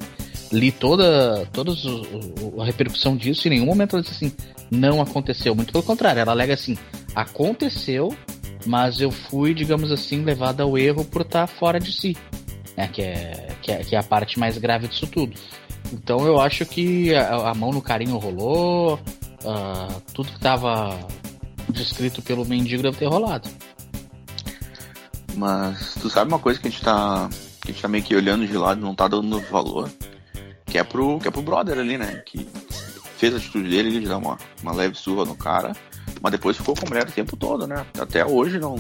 li 0.53 0.71
toda, 0.71 1.45
toda 1.53 1.73
a 2.61 2.65
repercussão 2.65 3.17
disso 3.17 3.47
e 3.47 3.49
em 3.49 3.55
nenhum 3.55 3.67
momento 3.67 3.95
ela 3.97 4.03
disse 4.03 4.15
assim, 4.25 4.33
não 4.71 5.03
aconteceu. 5.03 5.55
Muito 5.55 5.73
pelo 5.73 5.83
contrário, 5.85 6.21
ela 6.21 6.33
alega 6.33 6.55
assim, 6.55 6.79
aconteceu, 7.15 8.15
mas 8.67 9.01
eu 9.01 9.11
fui, 9.11 9.55
digamos 9.55 9.91
assim, 9.91 10.23
levado 10.23 10.61
ao 10.61 10.77
erro 10.77 11.05
por 11.05 11.23
estar 11.23 11.47
fora 11.47 11.79
de 11.79 11.93
si. 11.93 12.17
Né? 12.77 12.89
Que, 12.89 13.03
é, 13.03 13.49
que, 13.63 13.73
é, 13.73 13.77
que 13.85 13.97
é 13.97 13.99
a 13.99 14.03
parte 14.03 14.39
mais 14.39 14.59
grave 14.59 14.89
disso 14.89 15.07
tudo. 15.07 15.35
Então 15.93 16.27
eu 16.27 16.41
acho 16.41 16.65
que 16.67 17.15
a, 17.15 17.51
a 17.51 17.55
mão 17.55 17.71
no 17.71 17.81
carinho 17.81 18.19
rolou, 18.19 19.01
ah, 19.45 20.01
tudo 20.13 20.29
que 20.29 20.37
estava 20.37 20.99
descrito 21.69 22.23
pelo 22.23 22.45
mendigo 22.45 22.83
deve 22.83 22.97
ter 22.97 23.07
rolado. 23.07 23.49
Mas 25.35 25.95
tu 25.95 26.11
sabe 26.11 26.31
uma 26.31 26.39
coisa 26.39 26.61
que 26.61 26.67
a 26.67 26.71
gente 26.71 26.83
tá. 26.83 27.29
Que 27.63 27.71
a 27.71 27.73
gente 27.73 27.83
tá 27.83 27.89
meio 27.89 28.03
que 28.03 28.15
olhando 28.15 28.47
de 28.47 28.57
lado 28.57 28.81
não 28.81 28.95
tá 28.95 29.07
dando 29.07 29.41
valor. 29.43 29.91
que 30.67 30.79
é 30.79 30.85
pro, 30.85 31.19
que 31.19 31.29
é 31.29 31.31
pro 31.31 31.43
brother 31.43 31.79
ali, 31.79 31.97
né? 31.97 32.23
Que 32.27 32.47
fez 33.17 33.35
a 33.35 33.39
atitude 33.39 33.69
dele 33.69 34.01
de 34.01 34.07
dar 34.07 34.19
uma, 34.19 34.37
uma 34.63 34.73
leve 34.73 34.95
surra 34.95 35.25
no 35.25 35.37
cara, 35.37 35.73
mas 36.23 36.33
depois 36.33 36.57
ficou 36.57 36.75
com 36.75 36.87
a 36.87 36.89
mulher 36.89 37.09
o 37.09 37.13
tempo 37.13 37.37
todo, 37.37 37.67
né? 37.67 37.85
Até 37.99 38.25
hoje 38.25 38.59
não. 38.59 38.77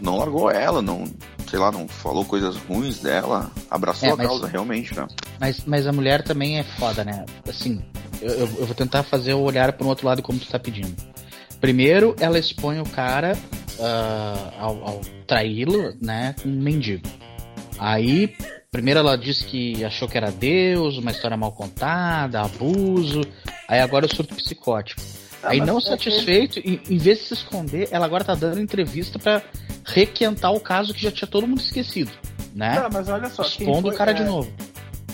Não 0.00 0.16
largou 0.18 0.50
ela, 0.50 0.80
não. 0.80 1.04
Sei 1.48 1.58
lá, 1.58 1.72
não 1.72 1.88
falou 1.88 2.24
coisas 2.24 2.56
ruins 2.56 3.00
dela, 3.00 3.50
abraçou 3.70 4.08
É, 4.08 4.12
a 4.12 4.16
mas- 4.16 4.26
causa 4.26 4.46
realmente, 4.46 4.94
né? 4.94 5.06
Mas, 5.40 5.64
mas 5.64 5.86
a 5.86 5.92
mulher 5.92 6.22
também 6.22 6.58
é 6.58 6.62
foda, 6.62 7.04
né? 7.04 7.24
Assim, 7.48 7.82
eu, 8.20 8.30
eu- 8.30 8.38
eu 8.58 8.66
vou 8.66 8.74
tentar 8.74 9.02
fazer 9.02 9.32
o 9.34 9.40
olhar 9.40 9.72
para 9.72 9.86
um 9.86 9.88
outro 9.88 10.06
lado 10.06 10.22
como 10.22 10.38
tu 10.38 10.46
tá 10.46 10.58
pedindo. 10.58 10.94
Primeiro, 11.60 12.14
ela 12.20 12.38
expõe 12.38 12.78
o 12.80 12.84
cara 12.84 13.36
ah, 13.80 14.52
ao, 14.58 14.86
ao 14.88 15.00
traí-lo, 15.26 15.94
né, 16.00 16.34
um 16.44 16.50
mendigo. 16.50 17.08
Aí, 17.78 18.34
primeiro 18.70 19.00
ela 19.00 19.16
disse 19.16 19.44
que 19.44 19.84
achou 19.84 20.06
que 20.06 20.16
era 20.18 20.30
Deus, 20.30 20.98
uma 20.98 21.10
história 21.12 21.36
mal 21.36 21.52
contada, 21.52 22.42
abuso. 22.42 23.22
Aí 23.66 23.80
agora 23.80 24.04
o 24.06 24.14
surto 24.14 24.34
psicótico. 24.34 25.00
Tá, 25.40 25.50
Aí 25.50 25.60
não 25.60 25.78
é 25.78 25.80
que- 25.80 25.86
satisfeito, 25.88 26.58
em, 26.60 26.80
em 26.88 26.98
vez 26.98 27.18
de 27.18 27.24
se 27.26 27.34
esconder, 27.34 27.88
ela 27.92 28.06
agora 28.06 28.24
tá 28.24 28.34
dando 28.34 28.60
entrevista 28.60 29.18
pra 29.18 29.40
requentar 29.84 30.52
o 30.52 30.60
caso 30.60 30.92
que 30.92 31.00
já 31.02 31.12
tinha 31.12 31.28
todo 31.28 31.46
mundo 31.46 31.60
esquecido, 31.60 32.10
né? 32.54 32.74
Tá, 32.80 32.88
mas 32.92 33.08
olha 33.08 33.28
só. 33.28 33.42
Expondo 33.42 33.82
foi- 33.82 33.94
o 33.94 33.96
cara 33.96 34.10
é, 34.10 34.14
de 34.14 34.24
novo. 34.24 34.50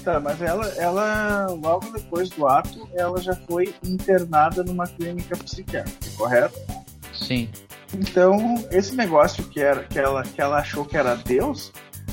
Tá, 0.02 0.19
mas 0.21 0.40
ela, 0.40 0.66
ela, 0.76 1.47
logo 1.50 1.90
depois 1.90 2.28
do 2.31 2.47
ato, 2.47 2.88
ela 2.95 3.21
já 3.21 3.35
foi 3.49 3.75
internada 3.85 4.62
numa 4.64 4.87
clínica 4.87 5.37
psiquiátrica, 5.37 6.11
correto? 6.16 6.59
Sim. 7.12 7.49
Então, 7.93 8.64
esse 8.71 8.95
negócio 8.95 9.45
que, 9.45 9.61
era, 9.61 9.85
que, 9.85 9.99
ela, 9.99 10.23
que 10.23 10.40
ela 10.40 10.59
achou 10.59 10.85
que 10.85 10.97
era 10.97 11.14
Deus, 11.14 11.71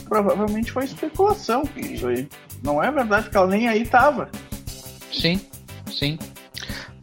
provavelmente 0.07 0.71
foi 0.71 0.85
especulação. 0.85 1.63
Isso 1.75 2.07
aí. 2.07 2.27
Não 2.61 2.81
é 2.83 2.91
verdade, 2.91 3.23
porque 3.23 3.37
ela 3.37 3.47
nem 3.47 3.67
aí 3.67 3.85
tava. 3.85 4.29
Sim, 5.11 5.41
sim. 5.91 6.19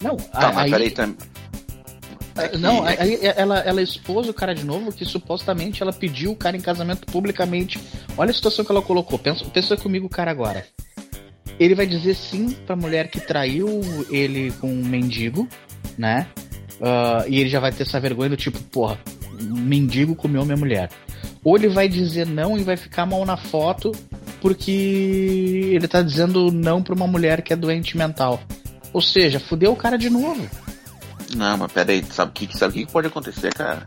Não, 0.03 0.17
Tá, 0.17 0.53
aí, 0.61 0.71
peraí 0.71 0.91
também. 0.91 1.17
É 2.37 2.49
que- 2.49 2.57
não, 2.59 2.85
aí 2.85 3.19
ela, 3.37 3.59
ela 3.61 3.83
expôs 3.83 4.29
o 4.29 4.33
cara 4.35 4.55
de 4.55 4.65
novo, 4.65 4.93
que 4.93 5.05
supostamente 5.05 5.83
ela 5.83 5.93
pediu 5.93 6.31
o 6.31 6.37
cara 6.37 6.57
em 6.57 6.61
casamento 6.61 7.05
publicamente. 7.07 7.81
Olha 8.17 8.31
a 8.31 8.35
situação 8.35 8.65
que 8.65 8.71
ela 8.71 8.81
colocou. 8.83 9.19
Pensa, 9.19 9.45
pensa 9.47 9.77
comigo 9.77 10.07
o 10.07 10.11
cara 10.11 10.31
agora. 10.31 10.65
Ele 11.59 11.75
vai 11.75 11.87
dizer 11.87 12.15
sim 12.15 12.51
pra 12.67 12.77
mulher 12.77 13.11
que 13.11 13.19
traiu 13.21 13.81
ele 14.09 14.53
com 14.61 14.69
um 14.71 14.85
mendigo, 14.85 15.49
né? 15.97 16.29
Ah, 16.81 17.25
e 17.27 17.41
ele 17.41 17.49
já 17.49 17.59
vai 17.59 17.73
ter 17.73 17.83
essa 17.83 17.99
vergonha 17.99 18.31
do 18.31 18.37
tipo, 18.37 18.61
porra, 18.61 18.97
um 19.41 19.59
mendigo 19.59 20.15
comeu 20.15 20.45
minha 20.45 20.57
mulher. 20.57 20.89
Ou 21.43 21.57
ele 21.57 21.69
vai 21.69 21.89
dizer 21.89 22.25
não 22.25 22.57
e 22.57 22.63
vai 22.63 22.77
ficar 22.77 23.05
mal 23.05 23.25
na 23.27 23.37
foto 23.37 23.91
porque 24.41 24.71
ele 25.75 25.89
tá 25.89 26.03
dizendo 26.03 26.53
não 26.53 26.81
pra 26.83 26.95
uma 26.95 27.07
mulher 27.09 27.43
que 27.43 27.53
é 27.53 27.57
doente 27.57 27.97
mental. 27.97 28.41
Ou 28.93 29.01
seja, 29.01 29.39
fudeu 29.39 29.73
o 29.73 29.77
cara 29.77 29.99
de 29.99 30.09
novo. 30.11 30.49
Não, 31.37 31.59
mas 31.59 31.73
peraí, 31.73 32.05
sabe 32.11 32.31
o 32.31 32.35
que, 32.35 32.57
sabe 32.57 32.83
o 32.83 32.87
que 32.87 32.93
pode 32.93 33.07
acontecer, 33.07 33.53
cara? 33.53 33.87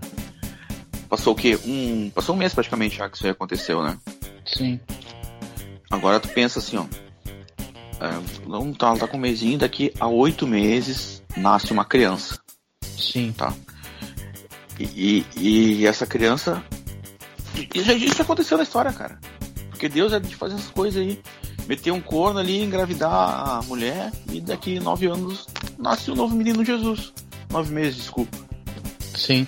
Passou 1.10 1.34
o 1.34 1.36
quê? 1.36 1.60
Um, 1.65 2.10
passou 2.10 2.36
um 2.36 2.38
mês 2.38 2.53
praticamente 2.53 2.98
já 2.98 3.10
que 3.10 3.17
isso 3.17 3.25
aí 3.25 3.31
aconteceu, 3.31 3.84
né? 3.84 3.98
Sim. 4.46 4.79
Agora 5.89 6.20
tu 6.20 6.29
pensa 6.29 6.60
assim, 6.60 6.77
ó. 6.77 6.86
É, 8.00 8.48
não 8.48 8.74
tá, 8.74 8.88
ela 8.88 8.98
tá 8.98 9.08
com 9.08 9.17
um 9.17 9.20
mesinho, 9.20 9.60
daqui 9.60 9.93
a 10.00 10.08
oito 10.08 10.48
meses 10.48 11.22
nasce 11.36 11.72
uma 11.72 11.86
criança, 11.86 12.39
Sim. 12.81 13.31
tá? 13.38 13.53
E, 14.79 15.25
e, 15.36 15.74
e 15.81 15.86
essa 15.86 16.05
criança. 16.05 16.63
Isso 17.75 18.15
já 18.15 18.24
aconteceu 18.24 18.58
na 18.58 18.63
história, 18.63 18.91
cara. 18.91 19.20
Porque 19.70 19.89
Deus 19.89 20.13
é 20.13 20.20
de 20.20 20.36
fazer 20.36 20.55
essas 20.55 20.72
coisas 20.72 21.01
aí. 21.01 21.22
Meter 21.68 21.91
um 21.91 22.01
corno 22.01 22.39
ali, 22.39 22.62
engravidar 22.63 23.12
a 23.12 23.62
mulher 23.63 24.12
e 24.32 24.41
daqui 24.41 24.80
nove 24.80 25.06
anos 25.08 25.48
nasce 25.77 26.12
um 26.12 26.15
novo 26.15 26.36
menino 26.36 26.63
Jesus. 26.65 27.13
Nove 27.50 27.74
meses, 27.74 27.96
desculpa. 27.98 28.38
Sim. 29.15 29.48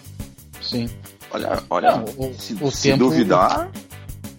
Sim. 0.61 0.89
Olha, 1.31 1.63
olha, 1.69 1.91
Não, 1.97 2.05
o- 2.17 2.33
se, 2.39 2.53
o 2.61 2.71
se 2.71 2.83
tempo- 2.89 3.05
duvidar, 3.05 3.69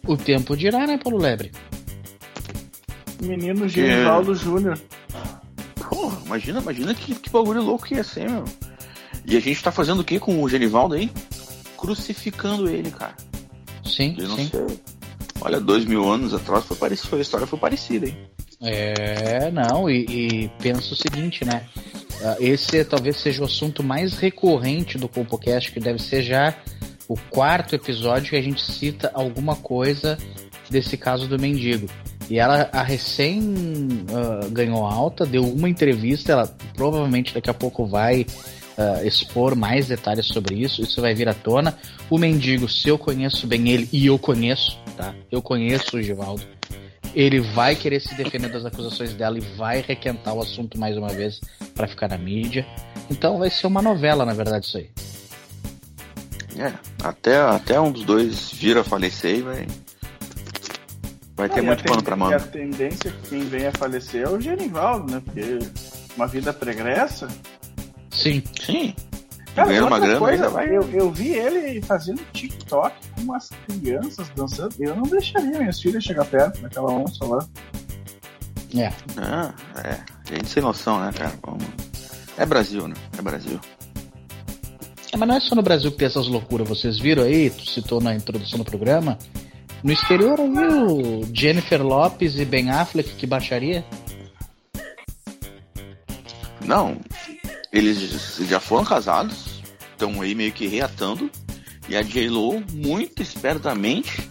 O 0.06 0.16
tempo 0.16 0.56
dirá, 0.56 0.86
né, 0.86 0.98
Paulo 0.98 1.18
Lebre? 1.18 1.50
Menino 3.20 3.68
Genivaldo 3.68 4.34
Júnior. 4.34 4.78
Porra, 5.88 6.18
imagina, 6.26 6.60
imagina 6.60 6.94
que, 6.94 7.14
que 7.14 7.30
bagulho 7.30 7.62
louco 7.62 7.86
que 7.86 7.94
ia 7.94 8.04
ser, 8.04 8.28
meu. 8.30 8.44
E 9.24 9.36
a 9.36 9.40
gente 9.40 9.62
tá 9.62 9.72
fazendo 9.72 10.00
o 10.00 10.04
que 10.04 10.18
com 10.18 10.42
o 10.42 10.48
Genivaldo 10.48 10.94
aí? 10.94 11.10
Crucificando 11.76 12.68
ele, 12.68 12.90
cara. 12.90 13.14
Sim, 13.84 14.16
não 14.18 14.36
sim. 14.36 14.48
sei. 14.50 14.78
Olha, 15.44 15.60
dois 15.60 15.84
mil 15.84 16.10
anos 16.10 16.32
atrás 16.32 16.64
foi 16.64 16.76
parecido, 16.76 17.08
foi, 17.08 17.18
a 17.18 17.22
história 17.22 17.46
foi 17.46 17.58
parecida, 17.58 18.06
hein? 18.06 18.16
É, 18.62 19.50
não, 19.50 19.90
e, 19.90 20.06
e 20.08 20.48
pensa 20.58 20.94
o 20.94 20.96
seguinte, 20.96 21.44
né? 21.44 21.62
Ah, 22.22 22.36
Esse 22.40 22.82
talvez 22.82 23.18
seja 23.18 23.42
o 23.42 23.44
assunto 23.44 23.82
mais 23.82 24.14
recorrente 24.14 24.96
do 24.96 25.06
CompoCast, 25.06 25.70
que 25.70 25.78
deve 25.78 26.00
ser 26.00 26.22
já 26.22 26.54
o 27.06 27.16
quarto 27.28 27.74
episódio 27.74 28.30
que 28.30 28.36
a 28.36 28.42
gente 28.42 28.62
cita 28.62 29.10
alguma 29.12 29.54
coisa 29.54 30.16
desse 30.70 30.96
caso 30.96 31.28
do 31.28 31.38
mendigo. 31.38 31.88
E 32.30 32.38
ela 32.38 32.70
a 32.72 32.82
recém 32.82 33.54
ah, 34.10 34.48
ganhou 34.50 34.86
alta, 34.86 35.26
deu 35.26 35.44
uma 35.44 35.68
entrevista, 35.68 36.32
ela 36.32 36.56
provavelmente 36.74 37.34
daqui 37.34 37.50
a 37.50 37.54
pouco 37.54 37.84
vai 37.84 38.24
ah, 38.78 39.04
expor 39.04 39.54
mais 39.54 39.88
detalhes 39.88 40.26
sobre 40.26 40.54
isso, 40.54 40.80
isso 40.80 41.02
vai 41.02 41.14
vir 41.14 41.28
à 41.28 41.34
tona. 41.34 41.76
O 42.08 42.16
mendigo, 42.16 42.66
se 42.66 42.88
eu 42.88 42.96
conheço 42.96 43.46
bem 43.46 43.68
ele, 43.68 43.88
e 43.92 44.06
eu 44.06 44.18
conheço, 44.18 44.78
tá? 44.96 45.14
Eu 45.30 45.42
conheço 45.42 45.96
o 45.96 46.02
Givaldo 46.02 46.42
ele 47.14 47.40
vai 47.40 47.76
querer 47.76 48.00
se 48.00 48.14
defender 48.16 48.50
das 48.50 48.64
acusações 48.66 49.14
dela 49.14 49.38
e 49.38 49.40
vai 49.56 49.80
requentar 49.86 50.34
o 50.34 50.42
assunto 50.42 50.78
mais 50.78 50.96
uma 50.96 51.08
vez 51.08 51.40
pra 51.74 51.86
ficar 51.86 52.08
na 52.08 52.18
mídia. 52.18 52.66
Então 53.08 53.38
vai 53.38 53.50
ser 53.50 53.66
uma 53.68 53.80
novela, 53.80 54.24
na 54.26 54.34
verdade, 54.34 54.66
isso 54.66 54.78
aí. 54.78 54.90
É, 56.58 56.72
até, 57.02 57.36
até 57.40 57.80
um 57.80 57.92
dos 57.92 58.04
dois 58.04 58.52
vira 58.52 58.80
a 58.80 58.84
falecer 58.84 59.38
e 59.38 59.42
vai. 59.42 59.66
Vai 61.36 61.48
ter 61.48 61.60
Ah, 61.60 61.62
e 61.62 61.66
muito 61.66 61.80
a 61.80 61.84
pano 61.84 62.02
pra 62.02 62.16
E 62.16 62.18
manga. 62.18 62.36
a 62.36 62.40
tendência 62.40 63.10
que 63.10 63.28
quem 63.30 63.40
vem 63.48 63.66
a 63.66 63.72
falecer 63.72 64.22
é 64.22 64.28
o 64.28 64.40
Genivaldo, 64.40 65.12
né? 65.12 65.22
Porque 65.24 65.58
uma 66.16 66.26
vida 66.26 66.52
pregressa. 66.52 67.28
Sim. 68.10 68.42
Sim. 68.60 68.94
Cara, 69.54 69.68
Ganhando 69.68 69.86
uma 69.86 69.96
outra 69.96 70.08
grana, 70.08 70.26
coisa, 70.26 70.48
vai. 70.48 70.68
eu, 70.68 70.82
eu 70.90 71.10
vi 71.12 71.28
ele 71.28 71.80
fazendo 71.82 72.20
TikTok 72.32 72.96
com 73.14 73.20
umas 73.22 73.50
crianças 73.66 74.28
dançando. 74.34 74.74
Eu 74.80 74.96
não 74.96 75.04
deixaria 75.04 75.58
minhas 75.58 75.80
filhas 75.80 76.02
chegar 76.02 76.24
perto 76.24 76.60
daquela 76.60 76.90
onça 76.92 77.24
lá. 77.24 77.46
É. 78.76 78.92
Ah, 79.16 79.54
é. 79.84 80.00
Gente 80.34 80.48
sem 80.48 80.62
noção, 80.62 80.98
né, 81.00 81.12
cara? 81.12 81.32
Vamos... 81.46 81.64
É 82.36 82.44
Brasil, 82.44 82.88
né? 82.88 82.94
É 83.16 83.22
Brasil. 83.22 83.60
É, 85.12 85.16
Mas 85.16 85.28
não 85.28 85.36
é 85.36 85.40
só 85.40 85.54
no 85.54 85.62
Brasil 85.62 85.92
que 85.92 85.98
tem 85.98 86.06
essas 86.06 86.26
loucuras. 86.26 86.68
Vocês 86.68 86.98
viram 86.98 87.22
aí, 87.22 87.48
tu 87.50 87.64
citou 87.70 88.00
na 88.00 88.12
introdução 88.14 88.58
do 88.58 88.64
programa. 88.64 89.16
No 89.84 89.92
exterior 89.92 90.40
aí 90.40 90.48
o 90.48 91.22
Jennifer 91.32 91.80
Lopes 91.80 92.36
e 92.38 92.44
Ben 92.44 92.70
Affleck, 92.70 93.10
que 93.14 93.26
baixaria. 93.26 93.84
Não, 96.66 96.96
eles 97.74 98.36
já 98.48 98.60
foram 98.60 98.84
casados, 98.84 99.60
estão 99.90 100.22
aí 100.22 100.34
meio 100.34 100.52
que 100.52 100.68
reatando, 100.68 101.28
e 101.88 101.96
a 101.96 102.02
J-Lo, 102.02 102.62
muito 102.72 103.20
espertamente, 103.20 104.30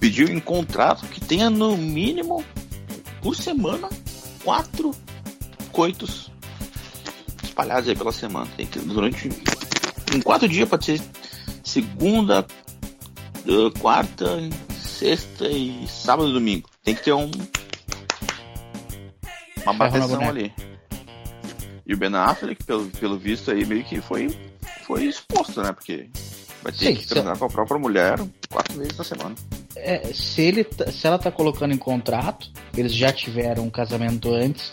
pediu 0.00 0.28
em 0.28 0.40
contrato 0.40 1.06
que 1.06 1.20
tenha 1.20 1.48
no 1.48 1.76
mínimo, 1.76 2.44
por 3.22 3.36
semana, 3.36 3.88
quatro 4.42 4.90
coitos 5.70 6.32
espalhados 7.44 7.88
aí 7.88 7.94
pela 7.94 8.12
semana. 8.12 8.50
Tem 8.56 8.66
que, 8.66 8.80
durante 8.80 9.28
em 10.12 10.20
quatro 10.20 10.48
dias, 10.48 10.68
pode 10.68 10.84
ser 10.84 11.00
segunda, 11.62 12.44
eh, 13.46 13.78
quarta, 13.78 14.26
sexta 14.76 15.46
e 15.46 15.86
sábado 15.86 16.30
e 16.30 16.32
domingo. 16.32 16.68
Tem 16.82 16.94
que 16.94 17.04
ter 17.04 17.12
um 17.12 17.30
uma 19.62 19.74
bateção 19.74 20.28
ali. 20.28 20.52
E 21.90 21.94
o 21.94 21.96
Ben 21.96 22.14
Affleck, 22.14 22.62
pelo, 22.62 22.86
pelo 22.86 23.18
visto 23.18 23.50
aí, 23.50 23.66
meio 23.66 23.82
que 23.82 24.00
foi, 24.00 24.28
foi 24.86 25.06
exposto, 25.06 25.60
né? 25.60 25.72
Porque 25.72 26.08
vai 26.62 26.70
ter 26.70 26.86
Sim, 26.86 26.94
que 26.94 27.02
se- 27.02 27.08
transar 27.08 27.36
com 27.36 27.46
a 27.46 27.48
própria 27.48 27.80
mulher 27.80 28.16
quatro 28.48 28.78
vezes 28.78 28.96
na 28.96 29.02
semana. 29.02 29.34
É, 29.74 30.12
se, 30.14 30.40
ele, 30.40 30.62
tá- 30.62 30.88
se 30.92 31.04
ela 31.04 31.18
tá 31.18 31.32
colocando 31.32 31.74
em 31.74 31.76
contrato, 31.76 32.48
eles 32.76 32.94
já 32.94 33.12
tiveram 33.12 33.64
um 33.64 33.70
casamento 33.70 34.32
antes. 34.32 34.72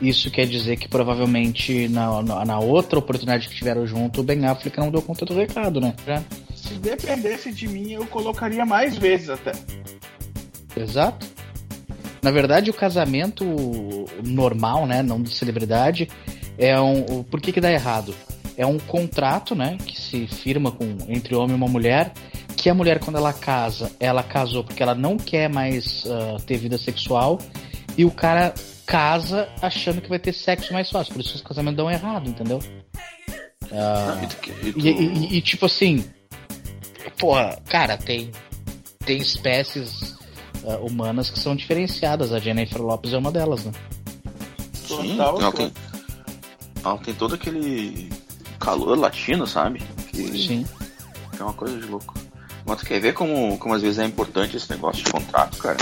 Isso 0.00 0.30
quer 0.30 0.46
dizer 0.46 0.78
que 0.78 0.88
provavelmente 0.88 1.88
na, 1.88 2.22
na, 2.22 2.44
na 2.46 2.58
outra 2.58 2.98
oportunidade 2.98 3.50
que 3.50 3.54
tiveram 3.54 3.86
junto, 3.86 4.22
o 4.22 4.24
Ben 4.24 4.46
Affleck 4.46 4.78
não 4.78 4.90
deu 4.90 5.02
conta 5.02 5.26
do 5.26 5.34
recado, 5.34 5.78
né? 5.78 5.94
Já. 6.06 6.24
Se 6.54 6.72
dependesse 6.78 7.52
de 7.52 7.68
mim, 7.68 7.92
eu 7.92 8.06
colocaria 8.06 8.64
mais 8.64 8.96
vezes 8.96 9.28
até. 9.28 9.52
Exato. 10.74 11.26
Na 12.22 12.30
verdade, 12.30 12.70
o 12.70 12.74
casamento 12.74 13.44
normal, 14.24 14.86
né, 14.86 15.02
não 15.02 15.20
de 15.22 15.34
celebridade, 15.34 16.08
é 16.58 16.80
um. 16.80 17.22
Por 17.22 17.40
que 17.40 17.52
que 17.52 17.60
dá 17.60 17.70
errado? 17.72 18.14
É 18.56 18.64
um 18.66 18.78
contrato, 18.78 19.54
né, 19.54 19.76
que 19.84 20.00
se 20.00 20.26
firma 20.26 20.70
com 20.72 20.84
entre 21.08 21.34
homem 21.34 21.52
e 21.52 21.56
uma 21.56 21.68
mulher, 21.68 22.12
que 22.56 22.70
a 22.70 22.74
mulher 22.74 22.98
quando 22.98 23.16
ela 23.16 23.32
casa, 23.32 23.92
ela 24.00 24.22
casou 24.22 24.64
porque 24.64 24.82
ela 24.82 24.94
não 24.94 25.18
quer 25.18 25.48
mais 25.50 26.04
ah, 26.06 26.38
ter 26.46 26.56
vida 26.56 26.78
sexual 26.78 27.38
e 27.98 28.04
o 28.06 28.10
cara 28.10 28.54
casa 28.86 29.46
achando 29.60 30.00
que 30.00 30.08
vai 30.08 30.18
ter 30.18 30.32
sexo 30.32 30.72
mais 30.72 30.88
fácil. 30.90 31.12
Por 31.12 31.20
isso 31.20 31.34
os 31.34 31.42
casamentos 31.42 31.76
dão 31.76 31.90
errado, 31.90 32.30
entendeu? 32.30 32.58
Ah, 33.72 34.18
E 34.62 34.72
tu- 34.72 34.78
e 34.88 35.36
e, 35.36 35.42
tipo 35.42 35.66
assim, 35.66 36.04
porra, 37.18 37.58
cara, 37.68 37.96
tem, 37.98 38.30
tem 39.04 39.18
espécies 39.18 40.14
ah, 40.66 40.78
humanas 40.78 41.28
que 41.30 41.38
são 41.38 41.54
diferenciadas. 41.54 42.32
A 42.32 42.38
Jennifer 42.38 42.80
Lopes 42.80 43.12
é 43.12 43.18
uma 43.18 43.30
delas, 43.32 43.64
né? 43.66 43.72
Sim, 44.72 45.16
Total, 45.16 45.40
ela 45.40 45.52
tem, 47.04 47.14
todo 47.14 47.34
aquele 47.34 48.10
calor 48.58 48.98
latino, 48.98 49.46
sabe? 49.46 49.82
Que, 50.08 50.46
Sim. 50.46 50.66
é 51.38 51.42
uma 51.42 51.52
coisa 51.52 51.78
de 51.78 51.86
louco. 51.86 52.14
Mas 52.64 52.78
tu 52.78 52.86
quer 52.86 53.00
ver 53.00 53.14
como, 53.14 53.56
como 53.58 53.74
às 53.74 53.82
vezes 53.82 53.98
é 53.98 54.04
importante 54.04 54.56
esse 54.56 54.70
negócio 54.70 55.04
de 55.04 55.10
contrato, 55.10 55.58
cara? 55.58 55.76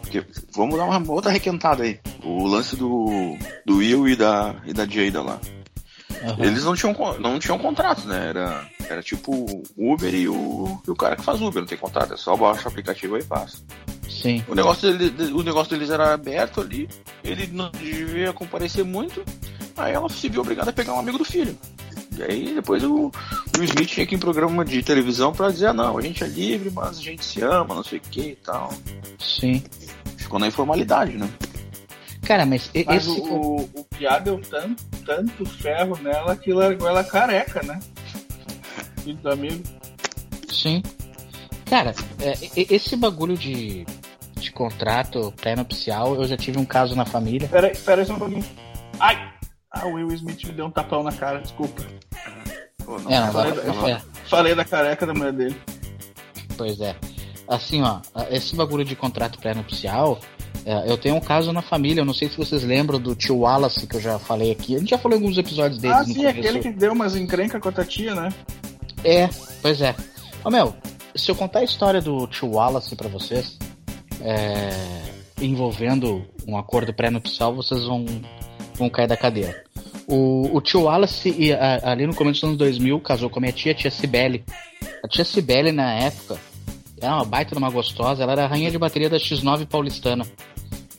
Porque, 0.00 0.24
vamos 0.54 0.76
dar 0.76 0.84
uma 0.84 1.12
outra 1.12 1.30
requentada 1.30 1.82
aí. 1.82 1.98
O 2.22 2.46
lance 2.46 2.76
do, 2.76 3.36
do 3.66 3.76
Will 3.76 4.08
e 4.08 4.16
da, 4.16 4.54
e 4.64 4.72
da 4.72 4.86
Jada 4.86 5.22
lá. 5.22 5.40
Aham. 6.22 6.44
Eles 6.44 6.64
não 6.64 6.74
tinham, 6.74 6.94
não 7.18 7.38
tinham 7.38 7.58
contrato, 7.58 8.06
né? 8.06 8.28
Era, 8.28 8.68
era 8.88 9.02
tipo 9.02 9.46
Uber 9.76 10.14
e 10.14 10.28
o, 10.28 10.80
e 10.86 10.90
o 10.90 10.94
cara 10.94 11.16
que 11.16 11.24
faz 11.24 11.40
Uber, 11.40 11.62
não 11.62 11.66
tem 11.66 11.78
contrato, 11.78 12.14
é 12.14 12.16
só 12.16 12.36
baixa 12.36 12.68
o 12.68 12.68
aplicativo 12.68 13.18
e 13.18 13.24
passa. 13.24 13.58
Sim. 14.08 14.44
O 14.46 14.54
negócio, 14.54 14.96
dele, 14.96 15.32
o 15.32 15.42
negócio 15.42 15.72
deles 15.72 15.90
era 15.90 16.14
aberto 16.14 16.60
ali, 16.60 16.88
ele 17.24 17.48
não 17.48 17.70
devia 17.70 18.32
comparecer 18.32 18.84
muito, 18.84 19.24
aí 19.76 19.92
ela 19.92 20.08
se 20.08 20.28
viu 20.28 20.40
obrigada 20.40 20.70
a 20.70 20.72
pegar 20.72 20.94
um 20.94 21.00
amigo 21.00 21.18
do 21.18 21.24
filho. 21.24 21.56
E 22.16 22.22
aí 22.22 22.54
depois 22.54 22.84
o, 22.84 23.10
o 23.58 23.62
Smith 23.62 23.88
tinha 23.88 24.06
que 24.06 24.14
ir 24.14 24.16
em 24.16 24.20
programa 24.20 24.64
de 24.64 24.82
televisão 24.82 25.32
pra 25.32 25.50
dizer, 25.50 25.68
ah 25.68 25.72
não, 25.72 25.96
a 25.96 26.02
gente 26.02 26.22
é 26.22 26.26
livre, 26.26 26.70
mas 26.70 26.98
a 26.98 27.02
gente 27.02 27.24
se 27.24 27.42
ama, 27.42 27.74
não 27.74 27.84
sei 27.84 27.98
o 27.98 28.02
que 28.02 28.20
e 28.20 28.36
tal. 28.36 28.72
Sim. 29.18 29.62
Ficou 30.16 30.38
na 30.38 30.46
informalidade, 30.46 31.16
né? 31.16 31.28
Cara, 32.22 32.46
mas, 32.46 32.70
Mas 32.86 33.06
esse. 33.06 33.20
o, 33.20 33.68
o, 33.74 33.84
Piá 33.96 34.18
deu 34.18 34.40
tanto, 34.40 34.84
tanto 35.04 35.44
ferro 35.44 35.98
nela 36.00 36.36
que 36.36 36.52
largou 36.52 36.88
ela 36.88 37.02
careca, 37.02 37.62
né? 37.62 37.80
Filho 39.02 39.18
do 39.18 39.30
amigo. 39.30 39.62
Sim. 40.48 40.82
Cara, 41.66 41.94
é, 42.20 42.34
esse 42.56 42.94
bagulho 42.96 43.36
de, 43.36 43.84
de 44.36 44.52
contrato 44.52 45.32
pré-nupcial, 45.40 46.14
eu 46.14 46.24
já 46.26 46.36
tive 46.36 46.58
um 46.58 46.64
caso 46.64 46.94
na 46.94 47.04
família. 47.04 47.48
Pera 47.48 47.68
aí, 47.68 47.76
pera 47.76 48.02
aí 48.02 48.06
só 48.06 48.14
um 48.14 48.18
pouquinho. 48.18 48.44
Ai! 49.00 49.31
Ah, 49.82 49.86
o 49.86 49.94
Will 49.94 50.12
Smith 50.12 50.44
me 50.44 50.52
deu 50.52 50.66
um 50.66 50.70
tapão 50.70 51.02
na 51.02 51.10
cara, 51.12 51.40
desculpa. 51.40 51.82
Pô, 52.84 52.98
não, 53.00 53.10
É, 53.10 53.18
não, 53.20 53.26
ela- 53.26 53.30
vai- 53.30 53.66
ela- 53.66 53.90
é, 53.90 54.00
Falei 54.28 54.54
da 54.54 54.64
careca 54.64 55.04
da 55.06 55.12
mulher 55.12 55.32
dele. 55.32 55.56
pois 56.56 56.80
é. 56.80 56.94
Assim, 57.48 57.82
ó, 57.82 58.00
esse 58.30 58.54
bagulho 58.54 58.84
de 58.84 58.94
contrato 58.96 59.38
pré-nupcial, 59.40 60.18
é, 60.64 60.88
eu 60.90 60.96
tenho 60.96 61.16
um 61.16 61.20
caso 61.20 61.52
na 61.52 61.60
família, 61.60 62.00
eu 62.00 62.04
não 62.04 62.14
sei 62.14 62.28
se 62.28 62.36
vocês 62.36 62.62
lembram 62.62 63.00
do 63.00 63.14
tio 63.16 63.38
Wallace 63.40 63.86
que 63.86 63.96
eu 63.96 64.00
já 64.00 64.18
falei 64.18 64.52
aqui. 64.52 64.76
A 64.76 64.78
gente 64.78 64.90
já 64.90 64.98
falou 64.98 65.18
em 65.18 65.20
alguns 65.20 65.36
episódios 65.36 65.80
dele 65.80 65.94
Ah, 65.94 66.04
sim, 66.04 66.24
aquele 66.26 66.60
que 66.60 66.70
deu 66.70 66.92
umas 66.92 67.16
encrencas 67.16 67.60
com 67.60 67.68
a 67.68 67.84
tia, 67.84 68.14
né? 68.14 68.28
É, 69.04 69.28
pois 69.60 69.80
é. 69.80 69.94
Ô 70.44 70.50
meu, 70.50 70.74
se 71.16 71.28
eu 71.30 71.34
contar 71.34 71.58
a 71.58 71.64
história 71.64 72.00
do 72.00 72.26
tio 72.28 72.52
Wallace 72.52 72.94
pra 72.94 73.08
vocês, 73.08 73.58
é, 74.20 74.70
envolvendo 75.40 76.24
um 76.46 76.56
acordo 76.56 76.94
pré-nupcial, 76.94 77.54
vocês 77.54 77.84
vão, 77.84 78.04
vão 78.74 78.88
cair 78.90 79.06
da 79.08 79.16
cadeira. 79.16 79.64
O, 80.06 80.50
o 80.56 80.60
tio 80.60 80.82
Wallace, 80.82 81.34
e, 81.38 81.52
a- 81.52 81.80
ali 81.84 82.06
no 82.06 82.14
começo 82.14 82.40
dos 82.40 82.44
anos 82.48 82.58
2000, 82.58 83.00
casou 83.00 83.30
com 83.30 83.38
a 83.38 83.42
minha 83.42 83.52
tia, 83.52 83.72
a 83.72 83.74
tia 83.74 83.90
Cibele. 83.90 84.44
A 85.04 85.08
tia 85.08 85.24
Cibele, 85.24 85.72
na 85.72 85.92
época, 85.94 86.38
era 87.00 87.14
uma 87.16 87.24
baita 87.24 87.52
de 87.52 87.58
uma 87.58 87.70
gostosa, 87.70 88.22
ela 88.22 88.32
era 88.32 88.44
a 88.44 88.48
rainha 88.48 88.70
de 88.70 88.78
bateria 88.78 89.08
da 89.10 89.16
X9 89.16 89.66
paulistana. 89.66 90.26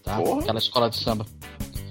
Tá? 0.04 0.18
Porra. 0.18 0.42
Aquela 0.42 0.60
escola 0.60 0.90
de 0.90 0.98
samba. 0.98 1.26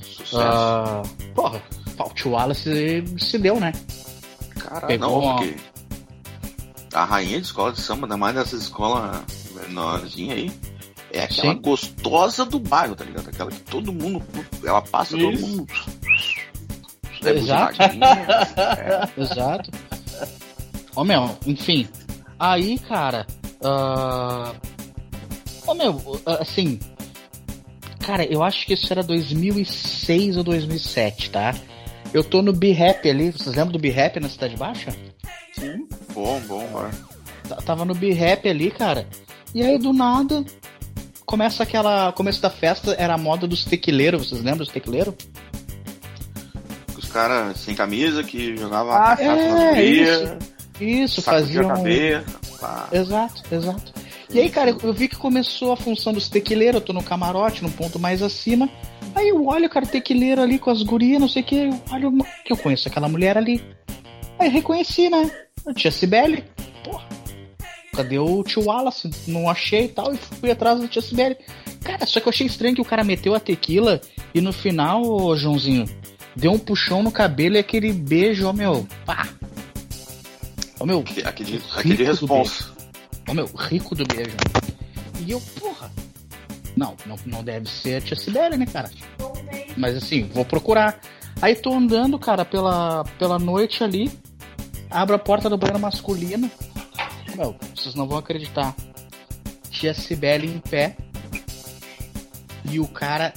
Sucesso. 0.02 0.38
Ah, 0.40 1.02
porra, 1.34 1.62
o 1.98 2.14
tio 2.14 2.32
Wallace 2.32 3.04
se 3.18 3.38
deu, 3.38 3.58
né? 3.60 3.72
Caralho, 4.58 4.86
pegou 4.86 5.08
não, 5.08 5.18
uma- 5.20 5.36
porque 5.36 5.54
a 6.94 7.04
rainha 7.04 7.40
de 7.40 7.46
escola 7.46 7.72
de 7.72 7.80
samba, 7.80 8.06
ainda 8.06 8.16
mais 8.16 8.34
dessas 8.34 8.62
escolas 8.62 9.22
menorzinhas 9.54 10.38
aí, 10.38 10.52
é 11.12 11.24
aquela 11.24 11.54
Sim. 11.54 11.60
gostosa 11.60 12.44
do 12.44 12.58
bairro, 12.58 12.94
tá 12.96 13.04
ligado? 13.04 13.28
Aquela 13.28 13.50
que 13.50 13.60
todo 13.60 13.92
mundo, 13.92 14.22
ela 14.64 14.82
passa, 14.82 15.16
todo 15.16 15.32
Isso. 15.32 15.46
mundo... 15.46 15.66
Exato. 17.24 17.78
buzinadinha, 17.78 18.06
é. 19.16 19.20
Exato. 19.20 19.70
Ô 20.96 21.04
meu, 21.04 21.36
enfim. 21.46 21.86
Aí, 22.38 22.78
cara. 22.80 23.26
ah, 23.64 24.52
Ô 25.66 25.74
meu, 25.74 26.20
ah, 26.26 26.38
assim. 26.40 26.80
Cara, 28.00 28.24
eu 28.24 28.42
acho 28.42 28.66
que 28.66 28.74
isso 28.74 28.92
era 28.92 29.02
2006 29.04 30.36
ou 30.36 30.42
2007, 30.42 31.30
tá? 31.30 31.54
Eu 32.12 32.24
tô 32.24 32.42
no 32.42 32.52
B-Rap 32.52 33.08
ali. 33.08 33.30
Vocês 33.30 33.54
lembram 33.54 33.72
do 33.72 33.78
B-Rap 33.78 34.18
na 34.18 34.28
Cidade 34.28 34.56
Baixa? 34.56 34.90
Sim. 35.52 35.86
Bom, 36.12 36.40
bom, 36.48 36.66
bora. 36.66 36.90
T- 37.48 37.62
Tava 37.64 37.84
no 37.84 37.94
B-Rap 37.94 38.48
ali, 38.48 38.70
cara. 38.72 39.06
E 39.54 39.62
aí, 39.62 39.78
do 39.78 39.92
nada. 39.92 40.44
Começa 41.26 41.62
aquela. 41.62 42.12
Começo 42.12 42.40
da 42.42 42.50
festa 42.50 42.94
era 42.98 43.14
a 43.14 43.18
moda 43.18 43.46
dos 43.46 43.64
tequileiros. 43.64 44.28
Vocês 44.28 44.40
lembram 44.42 44.58
dos 44.64 44.68
tequileiros? 44.68 45.14
Os 46.96 47.08
caras 47.10 47.58
sem 47.58 47.74
camisa 47.74 48.22
que 48.22 48.56
jogavam 48.56 48.92
Ah, 48.92 49.16
cachaça 49.16 49.78
é, 49.78 49.84
isso. 49.84 50.36
Isso, 50.80 51.22
faziam. 51.22 51.70
a 51.70 51.76
cabeça, 51.76 52.24
pá. 52.60 52.88
Exato, 52.92 53.42
exato. 53.52 53.92
E 54.30 54.40
aí, 54.40 54.48
cara, 54.50 54.70
eu- 54.82 54.92
vi 54.94 55.08
que 55.08 55.16
começou 55.16 55.72
a 55.72 55.76
função 55.76 56.12
dos 56.12 56.28
tequileiros, 56.28 56.80
eu 56.80 56.86
tô 56.86 56.92
no 56.94 57.02
camarote, 57.02 57.62
num 57.62 57.70
ponto 57.70 57.98
mais 57.98 58.22
acima. 58.22 58.68
Aí 59.14 59.28
eu 59.28 59.46
olho, 59.46 59.68
cara, 59.68 59.84
o 59.84 59.88
tequileiro 59.88 60.40
ali 60.40 60.58
com 60.58 60.70
as 60.70 60.82
gurias, 60.82 61.20
não 61.20 61.28
sei 61.28 61.42
o 61.42 61.44
que, 61.44 61.56
eu 61.56 61.80
olho 61.92 62.12
que 62.44 62.52
eu 62.52 62.56
conheço 62.56 62.88
aquela 62.88 63.08
mulher 63.08 63.36
ali. 63.36 63.62
Aí 64.38 64.48
reconheci, 64.48 65.08
né? 65.10 65.30
A 65.66 65.74
tia 65.74 65.90
Cibele. 65.92 66.44
Porra. 66.82 67.04
Cadê 67.94 68.18
o 68.18 68.42
tio 68.42 68.64
Wallace? 68.64 69.10
Não 69.28 69.50
achei 69.50 69.84
e 69.84 69.88
tal, 69.88 70.14
e 70.14 70.16
fui 70.16 70.50
atrás 70.50 70.80
da 70.80 70.88
tia 70.88 71.02
Cibele. 71.02 71.36
Cara, 71.84 72.06
só 72.06 72.20
que 72.20 72.26
eu 72.26 72.30
achei 72.30 72.46
estranho 72.46 72.74
que 72.74 72.80
o 72.80 72.86
cara 72.86 73.04
meteu 73.04 73.34
a 73.34 73.40
tequila 73.40 74.00
e 74.34 74.40
no 74.40 74.50
final, 74.50 75.02
ô 75.02 75.36
Joãozinho, 75.36 75.86
deu 76.34 76.52
um 76.52 76.58
puxão 76.58 77.02
no 77.02 77.12
cabelo 77.12 77.56
e 77.56 77.58
aquele 77.58 77.92
beijo, 77.92 78.48
ó 78.48 78.52
meu, 78.52 78.86
pá. 79.04 79.28
Ó 80.80 80.86
meu, 80.86 81.02
Rico 81.02 81.28
aquele 81.28 81.58
do 81.58 82.04
responsa. 82.04 82.72
Ô 83.28 83.34
meu, 83.34 83.46
rico 83.46 83.94
do 83.94 84.04
beijo. 84.06 84.36
E 85.26 85.30
eu, 85.30 85.40
porra. 85.60 85.92
Não, 86.74 86.96
não, 87.04 87.16
não 87.26 87.44
deve 87.44 87.68
ser 87.68 87.96
a 87.96 88.00
tia 88.00 88.16
Sibéria, 88.16 88.56
né, 88.56 88.64
cara? 88.64 88.90
Mas 89.76 89.96
assim, 89.96 90.24
vou 90.32 90.46
procurar. 90.46 90.98
Aí 91.42 91.54
tô 91.54 91.74
andando, 91.74 92.18
cara, 92.18 92.44
pela, 92.44 93.04
pela 93.18 93.38
noite 93.38 93.84
ali. 93.84 94.10
Abro 94.90 95.14
a 95.14 95.18
porta 95.18 95.50
do 95.50 95.58
banheiro 95.58 95.78
masculino. 95.78 96.50
Meu, 97.36 97.56
vocês 97.74 97.94
não 97.94 98.06
vão 98.06 98.18
acreditar. 98.18 98.74
Tia 99.70 99.94
Cibele 99.94 100.46
em 100.46 100.58
pé. 100.58 100.96
E 102.70 102.78
o 102.78 102.86
cara 102.86 103.32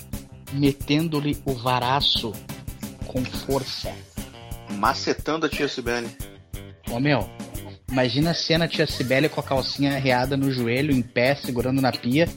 metendo-lhe 0.54 1.38
o 1.46 1.54
varaço 1.54 2.32
com 3.08 3.24
força. 3.24 3.92
Macetando 4.78 5.46
a 5.46 5.50
tia 5.50 5.68
Sibeli. 5.68 6.10
Ô 6.90 7.00
meu, 7.00 7.30
imagina 7.90 8.32
a 8.32 8.34
cena 8.34 8.68
tia 8.68 8.86
Cibele 8.86 9.30
com 9.30 9.40
a 9.40 9.44
calcinha 9.44 9.96
arreada 9.96 10.38
no 10.38 10.52
joelho, 10.52 10.94
em 10.94 11.02
pé, 11.02 11.36
segurando 11.36 11.82
na 11.82 11.92
pia. 11.92 12.28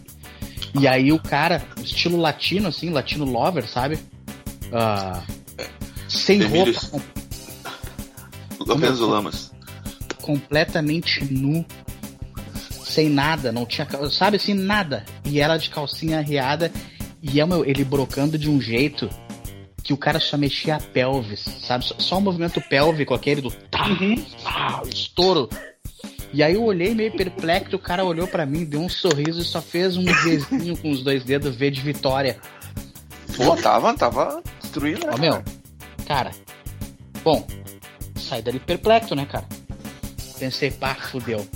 E 0.79 0.87
aí 0.87 1.13
o 1.13 1.19
cara, 1.21 1.63
estilo 1.83 2.17
latino, 2.17 2.69
assim, 2.69 2.91
latino 2.91 3.25
lover, 3.25 3.69
sabe? 3.69 3.99
Ah, 4.73 5.23
sem 6.09 6.41
Emílio- 6.43 6.75
roupa, 6.91 7.05
Lorenzo 8.67 9.07
Lamas. 9.09 9.48
Completamente 10.29 11.25
nu. 11.33 11.65
Sem 12.85 13.09
nada, 13.09 13.51
não 13.51 13.65
tinha. 13.65 13.89
Sabe 14.11 14.37
assim, 14.37 14.53
nada. 14.53 15.05
E 15.25 15.41
ela 15.41 15.57
de 15.57 15.71
calcinha 15.71 16.19
arreada. 16.19 16.71
E 17.23 17.41
é, 17.41 17.47
meu, 17.47 17.65
ele 17.65 17.83
brocando 17.83 18.37
de 18.37 18.51
um 18.51 18.61
jeito 18.61 19.09
que 19.83 19.93
o 19.95 19.97
cara 19.97 20.21
só 20.21 20.37
mexia 20.37 20.77
a 20.77 20.81
pelvis, 20.81 21.41
sabe? 21.63 21.87
Só, 21.99 22.19
o 22.19 22.21
movimento 22.21 22.61
pélvico, 22.61 23.15
aquele 23.15 23.41
do 23.41 23.51
tá, 23.51 23.87
tá, 24.45 24.83
estouro. 24.87 25.49
E 26.31 26.43
aí 26.43 26.55
eu 26.55 26.63
olhei 26.63 26.95
meio 26.95 27.11
perplexo, 27.13 27.77
o 27.77 27.79
cara 27.79 28.05
olhou 28.05 28.29
pra 28.29 28.45
mim, 28.45 28.67
deu 28.67 28.81
um 28.81 28.89
sorriso 28.89 29.41
e 29.41 29.45
só 29.45 29.63
fez 29.63 29.97
um 29.97 30.05
Vzinho 30.05 30.77
com 30.77 30.91
os 30.91 31.03
dois 31.03 31.25
dedos, 31.25 31.57
V 31.57 31.71
de 31.71 31.81
vitória. 31.81 32.39
Pô, 33.35 33.57
tava, 33.57 33.95
tava 33.95 34.43
destruindo, 34.61 35.07
né? 35.07 35.13
Ó, 35.15 35.19
meu, 35.19 35.43
cara, 36.07 36.33
bom, 37.25 37.47
saí 38.15 38.43
dali 38.43 38.61
perplexo, 38.61 39.15
né, 39.15 39.25
cara? 39.25 39.47
Pensei, 40.39 40.71
pá, 40.71 40.95
fudeu. 40.95 41.47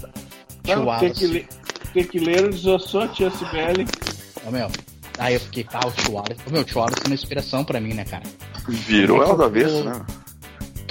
Tio 0.63 0.77
Não, 0.77 0.87
Wallace. 0.87 1.09
tequile... 1.15 1.49
Tequileiro 1.93 2.51
desossou 2.51 3.03
a 3.03 3.09
tia 3.09 3.31
Sibeli. 3.31 3.87
Ô, 4.47 4.51
meu, 4.51 4.71
aí 5.19 5.35
eu 5.35 5.41
fiquei, 5.41 5.65
pá, 5.65 5.81
o 5.87 5.91
tio 5.91 6.13
Wallace. 6.15 6.41
Ô, 6.47 6.51
meu, 6.51 6.63
o 6.63 6.65
tio 6.65 6.79
Wallace 6.79 7.03
é 7.05 7.09
uma 7.09 7.15
inspiração 7.15 7.65
pra 7.65 7.81
mim, 7.81 7.93
né, 7.95 8.05
cara? 8.05 8.23
Virou 8.69 9.23
ela 9.23 9.37
do 9.37 9.43
avesso, 9.45 9.85
né? 9.85 10.05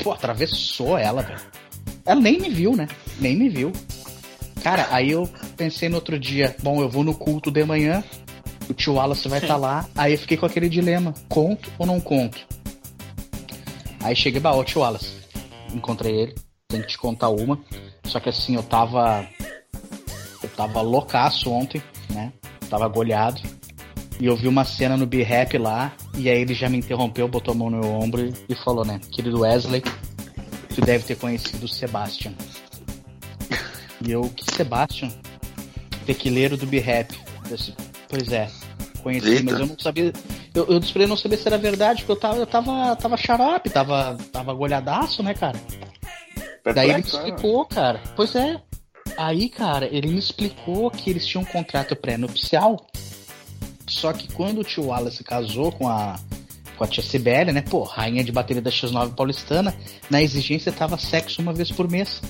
Pô, 0.04 0.12
atravessou 0.12 0.98
ela, 0.98 1.22
velho. 1.22 1.40
Ela 2.06 2.20
nem 2.20 2.40
me 2.40 2.50
viu, 2.50 2.76
né? 2.76 2.88
Nem 3.20 3.36
me 3.36 3.50
viu. 3.50 3.72
Cara, 4.64 4.88
aí 4.92 5.10
eu 5.12 5.28
pensei 5.58 5.90
no 5.90 5.96
outro 5.96 6.20
dia, 6.20 6.56
bom, 6.62 6.82
eu 6.82 6.90
vou 6.90 7.04
no 7.04 7.16
culto 7.16 7.50
de 7.50 7.64
manhã, 7.64 8.04
O 8.70 8.74
tio 8.74 8.94
Wallace 8.94 9.28
vai 9.28 9.40
estar 9.40 9.58
lá. 9.58 9.86
Aí 9.98 10.14
eu 10.14 10.20
fiquei 10.20 10.38
com 10.38 10.46
aquele 10.46 10.70
dilema: 10.70 11.14
conto 11.28 11.70
ou 11.78 11.86
não 11.86 12.00
conto? 12.00 12.40
Aí 14.02 14.16
cheguei, 14.16 14.40
bah, 14.40 14.54
ô 14.54 14.64
tio 14.64 14.82
Wallace. 14.82 15.20
Encontrei 15.74 16.14
ele, 16.14 16.36
tenho 16.72 16.84
que 16.84 16.90
te 16.90 16.98
contar 16.98 17.30
uma. 17.30 17.60
Só 18.06 18.20
que 18.20 18.30
assim, 18.30 18.56
eu 18.56 18.64
tava. 18.64 19.28
Eu 20.42 20.50
tava 20.50 20.82
loucaço 20.82 21.52
ontem, 21.52 21.82
né? 22.10 22.32
Tava 22.70 22.88
goleado. 22.88 23.42
E 24.20 24.26
eu 24.26 24.36
vi 24.36 24.48
uma 24.48 24.64
cena 24.64 24.96
no 24.96 25.06
B-Rap 25.06 25.58
lá. 25.58 25.92
E 26.16 26.30
aí 26.30 26.42
ele 26.42 26.54
já 26.54 26.70
me 26.70 26.78
interrompeu, 26.78 27.28
botou 27.28 27.54
a 27.54 27.58
mão 27.58 27.70
no 27.70 27.80
meu 27.80 27.92
ombro 27.92 28.34
e 28.48 28.56
falou, 28.56 28.86
né? 28.86 29.00
Querido 29.12 29.42
Wesley, 29.42 29.84
tu 30.74 30.82
deve 30.82 31.04
ter 31.04 31.18
conhecido 31.18 31.66
o 31.66 31.68
Sebastian. 31.68 32.34
E 34.04 34.12
eu, 34.12 34.24
que 34.36 34.44
Sebastian? 34.56 35.12
Tequileiro 36.06 36.58
do 36.58 36.66
B-Rap. 36.66 37.20
Pois 38.08 38.32
é, 38.32 38.50
conheci, 39.02 39.30
Eita. 39.30 39.44
mas 39.44 39.60
eu 39.60 39.68
não 39.68 39.80
sabia. 39.80 40.14
Eu, 40.54 40.68
eu 40.68 41.08
não 41.08 41.18
saber 41.18 41.38
se 41.38 41.48
era 41.48 41.58
verdade, 41.58 42.02
porque 42.02 42.12
eu 42.12 42.16
tava, 42.20 42.38
eu 42.38 42.48
tava, 42.48 42.96
tava 42.96 43.18
xarope, 43.18 43.70
tava, 43.70 44.18
tava 44.32 44.54
golhadaço, 44.54 45.22
né, 45.24 45.34
cara? 45.34 45.60
Daí 46.64 46.90
ele 46.90 46.98
me 46.98 47.04
Perplexo, 47.04 47.18
explicou, 47.18 47.66
cara. 47.66 48.02
Pois 48.16 48.36
é. 48.36 48.62
Aí, 49.18 49.50
cara, 49.50 49.88
ele 49.92 50.08
me 50.08 50.20
explicou 50.20 50.90
que 50.92 51.10
eles 51.10 51.26
tinham 51.26 51.44
um 51.44 51.46
contrato 51.46 51.96
pré-nupcial. 51.96 52.86
Só 53.88 54.14
que 54.14 54.32
quando 54.32 54.60
o 54.60 54.64
tio 54.64 54.86
Wallace 54.86 55.24
casou 55.24 55.72
com 55.72 55.88
a, 55.88 56.18
com 56.78 56.84
a 56.84 56.88
tia 56.88 57.04
Sibélia, 57.04 57.52
né? 57.52 57.62
Pô, 57.62 57.84
rainha 57.84 58.24
de 58.24 58.32
bateria 58.32 58.62
da 58.62 58.72
X9 58.72 59.16
paulistana, 59.16 59.74
na 60.10 60.22
exigência 60.22 60.72
tava 60.72 60.98
sexo 60.98 61.42
uma 61.42 61.54
vez 61.54 61.72
por 61.72 61.90
mês. 61.90 62.22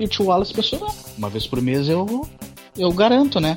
E 0.00 0.04
o 0.04 0.08
tio 0.08 0.26
Wallace 0.26 0.52
pensou, 0.52 0.80
não, 0.80 0.94
uma 1.16 1.30
vez 1.30 1.46
por 1.46 1.60
mês 1.62 1.88
eu, 1.88 2.28
eu 2.76 2.92
garanto, 2.92 3.40
né? 3.40 3.56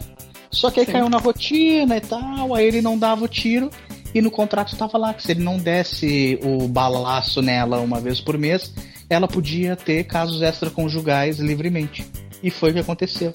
Só 0.52 0.70
que 0.72 0.80
aí 0.80 0.86
caiu 0.86 1.10
na 1.10 1.18
rotina 1.18 1.98
e 1.98 2.02
tal, 2.02 2.56
aí 2.56 2.66
ele 2.66 2.82
não 2.82 2.98
dava 2.98 3.24
o 3.24 3.28
tiro. 3.28 3.70
E 4.14 4.22
no 4.22 4.32
contrato 4.32 4.76
tava 4.76 4.98
lá 4.98 5.14
que 5.14 5.22
se 5.22 5.32
ele 5.32 5.44
não 5.44 5.58
desse 5.58 6.40
o 6.42 6.68
balaço 6.68 7.42
nela 7.42 7.80
uma 7.80 8.00
vez 8.00 8.20
por 8.20 8.38
mês, 8.38 8.74
ela 9.10 9.28
podia 9.28 9.76
ter 9.76 10.04
casos 10.04 10.42
extraconjugais 10.42 11.40
livremente. 11.40 12.06
E 12.44 12.52
foi 12.52 12.70
o 12.70 12.74
que 12.74 12.80
aconteceu. 12.80 13.32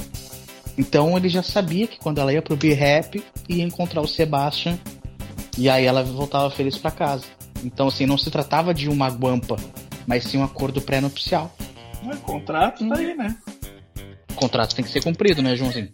Então 0.79 1.17
ele 1.17 1.29
já 1.29 1.43
sabia 1.43 1.87
que 1.87 1.99
quando 1.99 2.21
ela 2.21 2.33
ia 2.33 2.43
pro 2.43 2.57
B-Rap, 2.57 3.23
ia 3.49 3.65
encontrar 3.65 4.01
o 4.01 4.09
Sebastian. 4.09 4.79
E 5.57 5.69
aí 5.69 5.85
ela 5.85 6.03
voltava 6.03 6.51
feliz 6.51 6.77
pra 6.77 6.91
casa. 6.91 7.27
Então, 7.65 7.89
assim, 7.89 8.07
não 8.07 8.19
se 8.19 8.31
tratava 8.31 8.75
de 8.75 8.89
uma 8.89 9.09
guampa, 9.09 9.57
mas 10.07 10.25
sim 10.25 10.39
um 10.39 10.45
acordo 10.45 10.83
pré-nupcial. 10.83 11.55
O 12.03 12.17
contrato 12.19 12.87
tá 12.87 12.97
aí, 12.97 13.15
né? 13.15 13.37
O 14.33 14.35
contrato 14.35 14.75
tem 14.75 14.85
que 14.85 14.91
ser 14.91 15.03
cumprido, 15.03 15.41
né, 15.41 15.57
Joãozinho? 15.57 15.89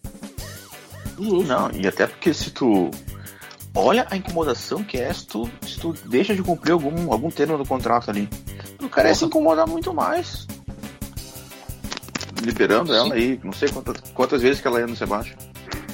Não, 1.19 1.71
e 1.71 1.87
até 1.87 2.07
porque 2.07 2.33
se 2.35 2.51
tu. 2.51 2.91
Olha 3.73 4.05
a 4.11 4.17
incomodação 4.17 4.83
que 4.83 4.97
é 4.97 5.13
se 5.13 5.27
tu, 5.27 5.49
se 5.63 5.79
tu 5.79 5.95
deixa 6.07 6.35
de 6.35 6.43
cumprir 6.43 6.73
algum, 6.73 7.13
algum 7.13 7.31
termo 7.31 7.57
do 7.57 7.65
contrato 7.65 8.11
ali. 8.11 8.29
O 8.83 8.89
cara 8.89 9.09
ia 9.09 9.15
se 9.15 9.25
incomodar 9.25 9.67
muito 9.69 9.93
mais. 9.95 10.47
Liberando 12.43 12.95
ela 12.95 13.15
aí, 13.15 13.39
não 13.45 13.53
sei 13.53 13.69
quantas, 13.69 14.01
quantas 14.15 14.41
vezes 14.43 14.61
que 14.61 14.67
ela 14.67 14.81
ia 14.81 14.87
no 14.87 14.97
Sebastião. 14.97 15.37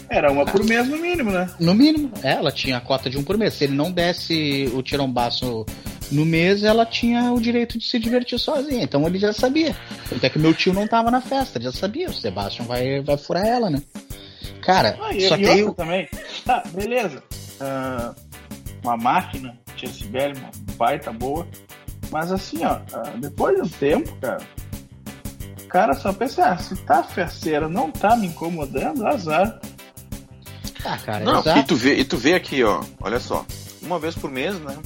Era 0.09 0.31
uma 0.31 0.44
por 0.44 0.62
mês 0.64 0.87
no 0.87 0.96
mínimo, 0.99 1.33
né? 1.33 1.51
No 1.59 1.75
mínimo. 1.75 2.12
É, 2.22 2.33
ela 2.35 2.53
tinha 2.53 2.77
a 2.77 2.81
cota 2.81 3.11
de 3.11 3.18
um 3.18 3.25
por 3.25 3.37
mês. 3.37 3.55
Se 3.55 3.64
ele 3.64 3.75
não 3.75 3.90
desse 3.90 4.70
o 4.72 4.81
tirombaço 4.81 5.66
no 6.12 6.25
mês, 6.25 6.62
ela 6.62 6.87
tinha 6.87 7.33
o 7.33 7.40
direito 7.40 7.77
de 7.77 7.85
se 7.85 7.99
divertir 7.99 8.38
sozinha. 8.38 8.85
Então 8.85 9.05
ele 9.05 9.18
já 9.18 9.33
sabia. 9.33 9.75
Até 10.14 10.31
que 10.31 10.38
meu 10.38 10.55
tio 10.55 10.72
não 10.72 10.87
tava 10.87 11.11
na 11.11 11.20
festa, 11.20 11.59
ele 11.59 11.64
já 11.64 11.72
sabia. 11.72 12.09
O 12.09 12.14
Sebastian 12.14 12.64
vai, 12.66 13.01
vai 13.03 13.16
furar 13.18 13.44
ela, 13.44 13.68
né? 13.68 13.83
Cara, 14.62 14.96
Ah, 15.03 15.12
e, 15.12 15.22
só 15.29 15.37
e 15.37 15.40
que 15.42 15.62
o- 15.64 15.75
também. 15.75 16.09
Tá, 16.44 16.62
beleza. 16.72 17.20
Ah, 17.61 18.14
uma 18.85 18.96
máquina, 18.96 19.59
tia 19.75 19.88
Sibeli, 19.88 20.38
uma 20.38 20.51
baita 20.77 21.12
boa. 21.12 21.44
Mas 22.11 22.31
assim, 22.33 22.64
ó, 22.64 22.79
depois 23.19 23.57
de 23.57 23.62
um 23.62 23.69
tempo, 23.69 24.14
cara, 24.21 24.38
o 25.62 25.69
cara 25.69 25.95
só 25.95 26.12
pensa, 26.12 26.47
ah, 26.47 26.59
se 26.59 26.77
tá 26.77 27.03
festeira, 27.03 27.69
não 27.69 27.90
tá 27.90 28.16
me 28.16 28.29
incomodando, 28.29 29.07
azar. 29.07 29.61
Ah, 30.85 30.97
cara, 30.99 31.25
Não, 31.25 31.40
exato. 31.40 31.59
e 31.59 31.62
tu, 31.64 31.75
vê, 31.77 31.95
e 31.97 32.05
tu 32.05 32.16
vê 32.16 32.35
aqui, 32.35 32.62
ó, 32.62 32.83
olha 33.01 33.19
só. 33.19 33.45
Uma 33.83 33.99
vez 33.99 34.14
por 34.14 34.31
mês, 34.31 34.59
né? 34.61 34.77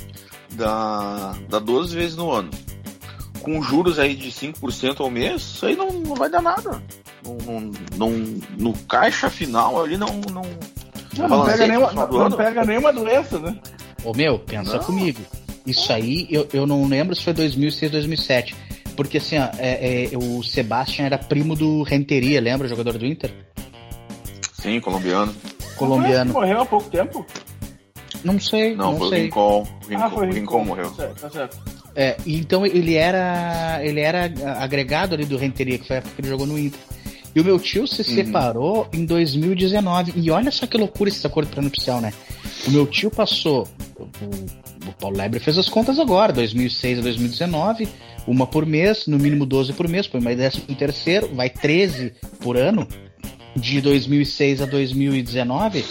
Dá, 0.52 1.35
dá 1.48 1.59
12 1.59 1.94
vezes 1.94 2.16
no 2.16 2.30
ano. 2.33 2.50
Com 3.42 3.62
juros 3.62 3.98
aí 3.98 4.14
de 4.14 4.30
5% 4.30 5.00
ao 5.00 5.11
mês, 5.11 5.42
isso 5.42 5.66
aí 5.66 5.76
não, 5.76 5.90
não 5.92 6.14
vai 6.14 6.28
dar 6.30 6.42
nada. 6.42 6.83
Não, 7.24 7.35
não, 7.37 7.72
não- 7.96 8.40
no 8.59 8.72
caixa 8.88 9.28
final 9.30 9.83
ali 9.83 9.96
não. 9.96 10.09
não 10.33 10.42
Não, 11.16 11.28
não 11.28 11.44
pega, 11.46 11.66
nenhuma, 11.66 11.92
não, 11.92 12.09
não 12.28 12.37
pega 12.37 12.64
nenhuma 12.64 12.92
doença, 12.92 13.38
né? 13.38 13.59
Ô 14.04 14.12
meu, 14.14 14.38
pensa 14.38 14.76
Não. 14.78 14.85
comigo. 14.85 15.20
Isso 15.70 15.92
aí, 15.92 16.26
eu, 16.30 16.48
eu 16.52 16.66
não 16.66 16.87
lembro 16.87 17.14
se 17.14 17.22
foi 17.22 17.33
2006, 17.33 17.90
2007. 17.92 18.54
Porque 18.96 19.18
assim, 19.18 19.38
ó, 19.38 19.48
é- 19.59 20.11
é, 20.12 20.18
o 20.18 20.42
Sebastian 20.42 21.06
era 21.06 21.16
primo 21.18 21.54
do 21.56 21.83
Renteria, 21.83 22.40
lembra? 22.40 22.66
O 22.66 22.70
jogador 22.70 22.98
do 22.98 23.06
Inter? 23.06 23.30
Sim, 24.52 24.80
colombiano. 24.80 25.35
Colombiano. 25.76 26.33
Morreu 26.33 26.61
há 26.61 26.66
pouco 26.66 26.90
tempo? 26.90 27.24
Não 28.22 28.38
sei, 28.38 28.74
Não, 28.74 28.92
não, 28.92 28.98
foi 28.98 29.06
o 29.06 29.11
sei. 29.11 29.22
Rincon. 29.24 29.62
O 29.62 29.88
Rincon, 29.88 30.02
ah, 30.04 30.11
foi 30.11 30.28
o 30.28 30.33
Rincon 30.33 30.64
morreu. 30.64 30.94
Certo, 30.94 31.20
tá 31.20 31.30
certo. 31.30 31.59
É, 31.96 32.16
então 32.26 32.64
ele 32.66 32.94
era 32.94 33.80
ele 33.83 34.00
era 34.00 34.30
agregado 34.59 35.14
ali 35.14 35.24
do 35.24 35.37
Renteria, 35.38 35.78
que 35.78 35.87
foi 35.87 35.96
a 35.96 35.98
época 36.00 36.14
que 36.14 36.20
ele 36.20 36.28
jogou 36.28 36.46
no 36.46 36.59
Inter. 36.59 36.78
E 37.35 37.40
o 37.40 37.44
meu 37.44 37.59
tio 37.59 37.87
se 37.87 38.02
separou 38.04 38.88
em 38.92 39.04
2019. 39.06 40.12
E 40.16 40.30
olha 40.30 40.50
só 40.50 40.66
que 40.66 40.76
loucura 40.76 41.09
esse 41.09 41.24
acordo 41.26 41.48
pré-nupcial, 41.50 42.00
né? 42.00 42.12
O 42.66 42.70
meu 42.70 42.87
tio 42.87 43.11
passou. 43.11 43.66
O, 44.86 44.92
Paulo 44.92 45.16
Lebre 45.16 45.38
fez 45.40 45.58
as 45.58 45.68
contas 45.68 45.98
agora, 45.98 46.32
2006 46.32 46.98
a 46.98 47.02
2019, 47.02 47.88
uma 48.26 48.46
por 48.46 48.64
mês, 48.64 49.06
no 49.06 49.18
mínimo 49.18 49.44
12 49.46 49.72
por 49.74 49.88
mês, 49.88 50.06
põe 50.06 50.20
mais 50.20 50.36
décimo 50.38 50.64
terceiro, 50.74 51.28
vai 51.34 51.50
13 51.50 52.12
por 52.40 52.56
ano. 52.56 52.86
De 53.56 53.80
2006 53.80 54.62
a 54.62 54.66
2019, 54.66 55.84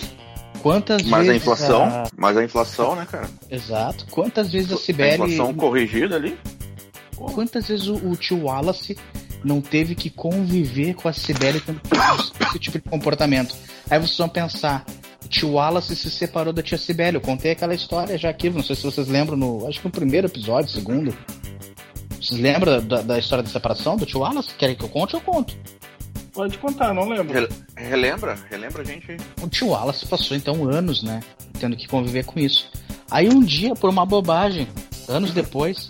quantas 0.61 1.03
Mas 1.03 1.13
a 1.27 1.31
vezes. 1.33 1.41
inflação, 1.41 1.83
a- 1.83 2.03
mas 2.15 2.37
a 2.37 2.43
inflação, 2.43 2.95
né, 2.95 3.05
cara? 3.09 3.29
Exato. 3.49 4.05
Quantas 4.09 4.51
vezes 4.51 4.71
a 4.71 4.75
A 4.75 4.77
Cibele. 4.77 5.13
inflação 5.15 5.53
corrigida 5.53 6.15
ali. 6.15 6.37
Quantas 7.15 7.67
vezes 7.67 7.87
o, 7.87 7.95
o 7.95 8.15
tio 8.15 8.43
Wallace 8.45 8.97
não 9.43 9.59
teve 9.59 9.93
que 9.93 10.09
conviver 10.09 10.93
com 10.93 11.09
a 11.09 11.13
Sibeli 11.13 11.59
tendo 11.59 11.81
esse 12.49 12.59
tipo 12.59 12.77
de 12.79 12.89
comportamento? 12.89 13.53
Aí 13.89 13.99
vocês 13.99 14.17
vão 14.17 14.29
pensar, 14.29 14.85
tio 15.29 15.53
Wallace 15.53 15.95
se 15.95 16.09
separou 16.09 16.51
da 16.51 16.61
tia 16.61 16.77
Sibeli. 16.77 17.15
Eu 17.15 17.21
contei 17.21 17.51
aquela 17.51 17.73
história 17.73 18.17
já 18.17 18.29
aqui, 18.29 18.49
não 18.49 18.63
sei 18.63 18.75
se 18.75 18.83
vocês 18.83 19.07
lembram, 19.07 19.37
no, 19.37 19.67
acho 19.67 19.79
que 19.79 19.85
no 19.85 19.91
primeiro 19.91 20.27
episódio, 20.27 20.69
segundo. 20.69 21.15
Vocês 22.21 22.39
lembram 22.39 22.85
da, 22.85 23.01
da 23.01 23.17
história 23.17 23.43
da 23.43 23.49
separação 23.49 23.95
do 23.95 24.05
tio 24.05 24.19
Wallace? 24.21 24.53
Querem 24.55 24.75
que 24.75 24.83
eu 24.83 24.89
conte? 24.89 25.13
Eu 25.13 25.21
conto. 25.21 25.55
Pode 26.33 26.57
contar, 26.57 26.93
não 26.93 27.07
lembro. 27.07 27.33
Rel- 27.33 27.49
Relembra? 27.75 28.37
Relembra 28.49 28.81
a 28.81 28.85
gente 28.85 29.11
aí. 29.11 29.17
O 29.41 29.47
tio 29.47 29.69
Wallace 29.69 30.05
passou 30.05 30.35
então 30.35 30.69
anos, 30.69 31.01
né? 31.03 31.21
Tendo 31.59 31.75
que 31.77 31.87
conviver 31.87 32.25
com 32.25 32.39
isso. 32.39 32.69
Aí 33.09 33.27
um 33.29 33.39
dia, 33.41 33.73
por 33.73 33.89
uma 33.89 34.05
bobagem, 34.05 34.67
anos 35.07 35.31
depois, 35.31 35.89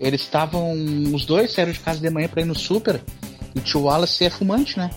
eles 0.00 0.20
estavam. 0.20 0.72
Os 1.14 1.24
dois 1.24 1.52
saíram 1.52 1.72
de 1.72 1.80
casa 1.80 2.00
de 2.00 2.10
manhã 2.10 2.28
pra 2.28 2.42
ir 2.42 2.44
no 2.44 2.54
super. 2.58 3.00
E 3.54 3.58
o 3.58 3.62
tio 3.62 3.82
Wallace 3.82 4.24
é 4.24 4.30
fumante, 4.30 4.76
né? 4.78 4.90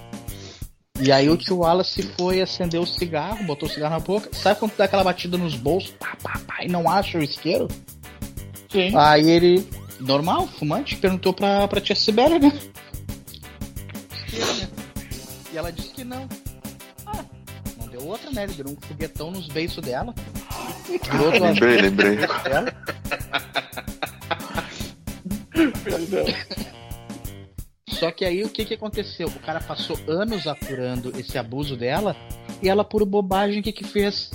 E 1.04 1.12
aí 1.12 1.28
o 1.30 1.36
tio 1.36 1.58
Wallace 1.58 2.04
foi 2.16 2.42
acender 2.42 2.80
o 2.80 2.86
cigarro, 2.86 3.44
botou 3.44 3.68
o 3.68 3.72
cigarro 3.72 3.94
na 3.96 4.00
boca. 4.00 4.30
Sabe 4.34 4.60
quando 4.60 4.76
dá 4.78 4.84
aquela 4.86 5.04
batida 5.04 5.36
nos 5.36 5.56
bolsos? 5.56 5.90
Pá, 6.00 6.16
pá, 6.22 6.40
pá, 6.46 6.64
e 6.64 6.68
não 6.68 6.88
acha 6.88 7.18
o 7.18 7.24
isqueiro? 7.24 7.68
Sim. 8.70 8.96
Aí 8.96 9.28
ele, 9.28 9.68
normal, 10.00 10.48
fumante, 10.48 10.96
perguntou 10.98 11.34
pra, 11.34 11.68
pra 11.68 11.82
tia 11.82 11.96
Sibélia, 11.96 12.38
né? 12.38 12.54
Isqueiro, 14.14 14.54
né? 14.54 14.70
E 15.52 15.58
ela 15.58 15.72
disse 15.72 15.90
que 15.90 16.04
não. 16.04 16.30
Ah, 17.08 17.26
não 17.80 17.88
deu 17.88 18.06
outra, 18.06 18.30
né? 18.30 18.44
Ele 18.44 18.54
deu 18.54 18.68
um 18.68 18.78
foguetão 18.88 19.32
nos 19.32 19.48
beiços 19.48 19.84
dela. 19.84 20.14
Tirou 21.02 21.32
duas 21.32 21.42
Lembrei, 21.42 21.82
lembrei. 21.82 22.16
dela. 22.18 22.74
Perdão. 25.84 26.26
Só 28.02 28.10
que 28.10 28.26
aí 28.26 28.44
o 28.44 28.50
que 28.50 28.66
que 28.66 28.74
aconteceu? 28.74 29.28
O 29.28 29.40
cara 29.40 29.60
passou 29.60 29.96
anos 30.08 30.48
apurando 30.48 31.14
esse 31.20 31.38
abuso 31.38 31.78
dela 31.78 32.16
e 32.60 32.68
ela, 32.68 32.84
por 32.84 33.06
bobagem, 33.06 33.60
o 33.60 33.64
que 33.64 33.72
que 33.72 33.84
fez? 33.84 34.32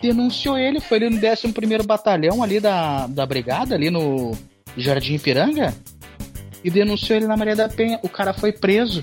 Denunciou 0.00 0.56
ele, 0.56 0.80
foi 0.80 0.96
ali 0.96 1.10
no 1.10 1.20
11º 1.20 1.84
Batalhão 1.84 2.42
ali 2.42 2.58
da, 2.58 3.06
da 3.06 3.26
Brigada, 3.26 3.74
ali 3.74 3.90
no 3.90 4.32
Jardim 4.78 5.16
Ipiranga, 5.16 5.74
e 6.64 6.70
denunciou 6.70 7.18
ele 7.18 7.26
na 7.26 7.36
Maria 7.36 7.54
da 7.54 7.68
Penha. 7.68 8.00
O 8.02 8.08
cara 8.08 8.32
foi 8.32 8.50
preso 8.50 9.02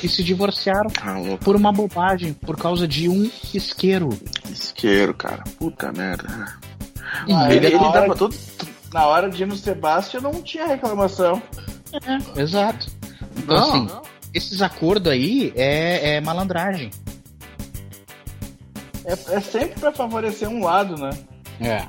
e 0.00 0.08
se 0.08 0.22
divorciaram 0.22 0.88
Ah, 1.02 1.16
por 1.42 1.56
uma 1.56 1.72
bobagem, 1.72 2.32
por 2.32 2.56
causa 2.56 2.86
de 2.86 3.08
um 3.08 3.28
isqueiro. 3.52 4.08
Isqueiro, 4.48 5.12
cara. 5.14 5.42
Puta 5.58 5.90
merda. 5.90 6.28
Ah, 7.28 7.48
ele, 7.52 7.56
ele 7.56 7.66
ele 7.66 7.76
na 7.76 7.88
dava 7.90 8.00
hora- 8.06 8.14
todo. 8.14 8.36
Na 8.92 9.06
hora 9.08 9.28
de 9.28 9.42
ir 9.42 9.46
no 9.46 9.56
Sebastião 9.56 10.22
não 10.22 10.40
tinha 10.40 10.64
reclamação. 10.68 11.42
É, 11.96 12.40
exato. 12.40 12.86
Então, 13.36 13.56
Não, 13.56 13.68
assim, 13.70 13.86
não. 13.86 14.02
esses 14.32 14.62
acordos 14.62 15.12
aí 15.12 15.52
é, 15.56 16.14
é 16.16 16.20
malandragem. 16.20 16.90
É, 19.04 19.12
é 19.36 19.40
sempre 19.40 19.78
pra 19.80 19.92
favorecer 19.92 20.48
um 20.48 20.64
lado, 20.64 20.96
né? 20.96 21.10
É. 21.60 21.86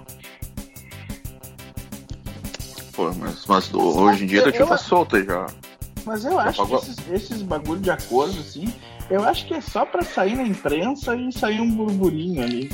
Pô, 2.94 3.12
mas, 3.14 3.46
mas 3.46 3.74
hoje 3.74 4.24
em 4.24 4.28
dia 4.28 4.44
tá 4.44 4.50
eu- 4.58 4.78
solta 4.78 5.24
já. 5.24 5.48
Mas 6.06 6.24
eu 6.24 6.40
acho 6.40 6.52
que 6.52 6.58
pagou? 6.58 6.78
esses, 6.80 6.96
esses 7.12 7.42
bagulho 7.42 7.82
de 7.82 7.90
acordo, 7.90 8.40
assim, 8.40 8.72
eu 9.10 9.24
acho 9.24 9.46
que 9.48 9.54
é 9.56 9.62
só 9.62 9.86
pra 9.86 10.04
sair 10.04 10.36
na 10.36 10.44
imprensa 10.44 11.16
e 11.16 11.32
sair 11.32 11.60
um 11.60 11.72
burburinho 11.76 12.44
ali. 12.44 12.70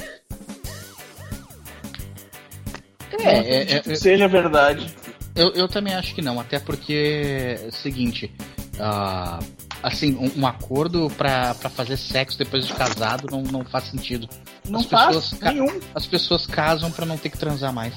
É, 3.20 3.38
é, 3.38 3.74
é, 3.76 3.80
Que 3.82 3.96
seja 3.96 4.28
verdade. 4.28 4.94
Eu, 5.36 5.52
eu 5.54 5.67
também 5.67 5.94
acho 5.96 6.13
que 6.13 6.22
não, 6.22 6.39
até 6.39 6.60
porque 6.60 7.58
é 7.63 7.67
o 7.67 7.72
seguinte, 7.72 8.32
ah, 8.80 9.39
assim, 9.82 10.15
um, 10.15 10.41
um 10.41 10.46
acordo 10.48 11.10
pra, 11.17 11.54
pra 11.56 11.70
fazer 11.70 11.98
sexo 11.98 12.38
depois 12.38 12.67
de 12.67 12.74
casado 12.74 13.28
não, 13.32 13.41
não 13.44 13.63
faz 13.65 13.86
sentido. 13.86 14.28
Não 14.67 14.82
As 14.82 14.86
faz 14.88 15.15
pessoas 15.15 15.41
nenhum. 15.41 15.80
As 15.96 16.06
pessoas 16.06 16.46
casam 16.46 16.91
pra 16.91 17.06
não 17.06 17.17
ter 17.17 17.30
que 17.30 17.38
transar 17.38 17.72
mais. 17.72 17.94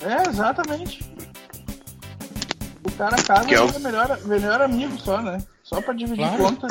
É, 0.00 0.28
exatamente. 0.28 1.00
O 2.86 2.90
cara 2.92 3.16
casa 3.22 3.44
Que 3.46 3.54
é 3.54 3.60
o- 3.60 3.80
melhor, 3.80 4.18
melhor 4.24 4.60
amigo 4.62 4.98
só, 5.00 5.20
né? 5.20 5.38
Só 5.62 5.80
pra 5.82 5.92
dividir 5.94 6.26
Claro. 6.26 6.42
conta. 6.44 6.66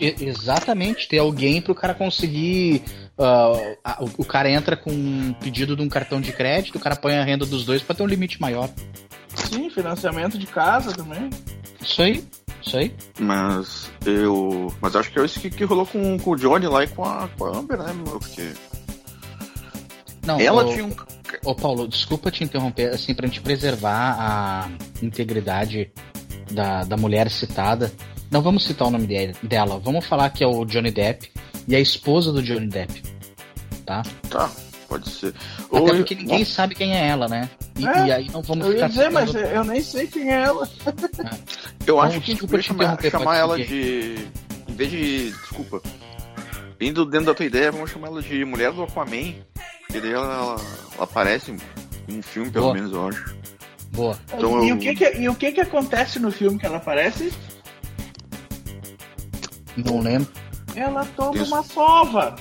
E- 0.00 0.16
exatamente, 0.24 1.08
ter 1.08 1.18
alguém 1.18 1.62
pro 1.62 1.74
cara 1.74 1.94
conseguir. 1.94 2.82
Ah, 3.18 3.74
a- 3.84 4.02
o, 4.04 4.10
o 4.18 4.24
cara 4.24 4.50
entra 4.50 4.76
com 4.76 4.90
um 4.90 5.32
pedido 5.34 5.76
de 5.76 5.82
um 5.82 5.88
cartão 5.88 6.20
de 6.20 6.32
crédito, 6.32 6.76
o 6.76 6.80
cara 6.80 6.96
põe 6.96 7.16
a 7.16 7.24
renda 7.24 7.44
dos 7.46 7.64
dois 7.64 7.82
pra 7.82 7.94
ter 7.94 8.02
um 8.02 8.06
limite 8.06 8.40
maior. 8.40 8.68
Sim, 9.34 9.70
financiamento 9.70 10.36
de 10.38 10.46
casa 10.46 10.92
também. 10.92 11.30
Isso 11.80 12.02
aí, 12.02 12.24
isso 12.62 12.76
aí. 12.76 12.94
Mas 13.18 13.90
eu. 14.06 14.72
Mas 14.80 14.94
acho 14.94 15.10
que 15.10 15.18
é 15.18 15.24
isso 15.24 15.40
que, 15.40 15.50
que 15.50 15.64
rolou 15.64 15.86
com, 15.86 16.18
com 16.18 16.30
o 16.30 16.36
Johnny 16.36 16.66
lá 16.66 16.84
e 16.84 16.88
com 16.88 17.04
a, 17.04 17.28
com 17.36 17.46
a 17.46 17.56
Amber, 17.58 17.78
né, 17.78 17.92
meu? 17.92 18.18
Porque 18.18 18.52
Não, 20.26 20.38
ela 20.40 20.64
ô- 20.64 20.72
tinha 20.72 20.84
um. 20.84 20.92
Ô 21.44 21.54
Paulo, 21.54 21.88
desculpa 21.88 22.30
te 22.30 22.44
interromper, 22.44 22.90
assim, 22.90 23.14
pra 23.14 23.26
gente 23.26 23.40
preservar 23.40 24.16
a 24.18 24.68
integridade 25.02 25.90
da, 26.50 26.84
da 26.84 26.96
mulher 26.96 27.30
citada. 27.30 27.90
Não 28.30 28.42
vamos 28.42 28.64
citar 28.64 28.86
o 28.86 28.90
nome 28.90 29.06
dele- 29.06 29.34
dela, 29.42 29.78
vamos 29.78 30.06
falar 30.06 30.28
que 30.30 30.44
é 30.44 30.46
o 30.46 30.64
Johnny 30.66 30.90
Depp 30.90 31.31
e 31.68 31.74
a 31.76 31.80
esposa 31.80 32.32
do 32.32 32.42
Johnny 32.42 32.66
Depp. 32.68 33.02
Tá? 33.86 34.02
Tá, 34.30 34.50
pode 34.88 35.08
ser. 35.10 35.34
Até 35.58 35.66
Ou- 35.80 35.86
porque 35.96 36.14
ninguém 36.14 36.44
sabe 36.44 36.74
quem 36.74 36.94
é 36.94 37.08
ela, 37.08 37.28
né? 37.28 37.48
E, 37.78 37.86
É, 37.86 38.06
e 38.06 38.12
aí 38.12 38.30
não 38.30 38.42
vamos 38.42 38.66
Eu 38.66 38.72
ia 38.72 38.76
ficar 38.76 38.88
dizer, 38.88 39.10
mas 39.10 39.34
eu 39.34 39.64
nem 39.64 39.82
sei 39.82 40.06
quem 40.06 40.28
é 40.30 40.42
ela. 40.42 40.68
Eu 40.86 40.92
Então, 41.80 42.00
acho 42.00 42.20
que 42.20 42.32
desculpa 42.32 42.58
te 42.58 42.64
chamar, 42.64 43.00
chamar 43.10 43.36
ela 43.36 43.56
seguir. 43.56 43.68
de. 43.68 44.72
Em 44.72 44.74
vez 44.76 44.90
de. 44.90 45.30
Desculpa. 45.32 45.82
Indo 46.80 47.04
dentro 47.06 47.26
da 47.26 47.34
tua 47.34 47.46
ideia, 47.46 47.70
vamos 47.72 47.90
chamar 47.90 48.08
ela 48.08 48.22
de 48.22 48.44
Mulher 48.44 48.72
do 48.72 48.82
Aquaman. 48.82 49.34
Porque 49.86 50.00
daí 50.00 50.12
ela, 50.12 50.24
ela, 50.26 50.56
ela 50.94 51.04
aparece 51.04 51.50
em 52.08 52.18
um 52.18 52.22
filme, 52.22 52.50
pelo 52.50 52.66
Boa. 52.66 52.74
menos, 52.74 52.92
eu 52.92 53.08
acho. 53.08 53.36
Boa. 53.92 54.18
Então 54.34 54.64
e, 54.64 54.68
eu- 54.70 54.76
o 54.76 54.78
que 54.78 54.94
que, 54.94 55.12
e 55.18 55.28
o 55.28 55.34
que 55.34 55.52
que 55.52 55.60
acontece 55.60 56.18
no 56.18 56.30
filme 56.32 56.58
que 56.58 56.66
ela 56.66 56.78
aparece? 56.78 57.32
Não 59.76 60.00
lembro. 60.00 60.28
Ela 60.74 61.04
toma 61.16 61.36
Isso. 61.36 61.52
uma 61.54 61.62
sova. 61.62 62.34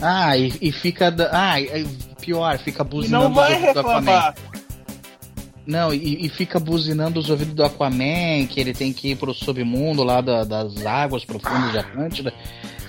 Ah, 0.00 0.36
e, 0.36 0.52
e 0.60 0.72
fica. 0.72 1.10
da- 1.10 1.30
Ah, 1.32 1.60
e- 1.60 1.86
pior, 2.20 2.58
fica 2.58 2.82
E 2.82 2.86
buzinando 2.86 3.24
não 3.24 3.34
vai 3.34 3.48
os 3.52 3.54
ouvidos 3.54 3.74
do 3.74 3.80
Aquaman. 3.80 4.00
reclamar. 4.00 4.34
Não, 5.64 5.94
e, 5.94 6.26
e 6.26 6.28
fica 6.28 6.58
buzinando 6.58 7.20
os 7.20 7.30
ouvidos 7.30 7.54
do 7.54 7.64
Aquaman, 7.64 8.46
que 8.48 8.58
ele 8.60 8.74
tem 8.74 8.92
que 8.92 9.10
ir 9.12 9.16
pro 9.16 9.32
submundo 9.32 10.02
lá 10.02 10.20
da- 10.20 10.44
das 10.44 10.84
águas 10.84 11.24
profundas 11.24 11.70
de 11.72 11.78
Atlântida. 11.78 12.34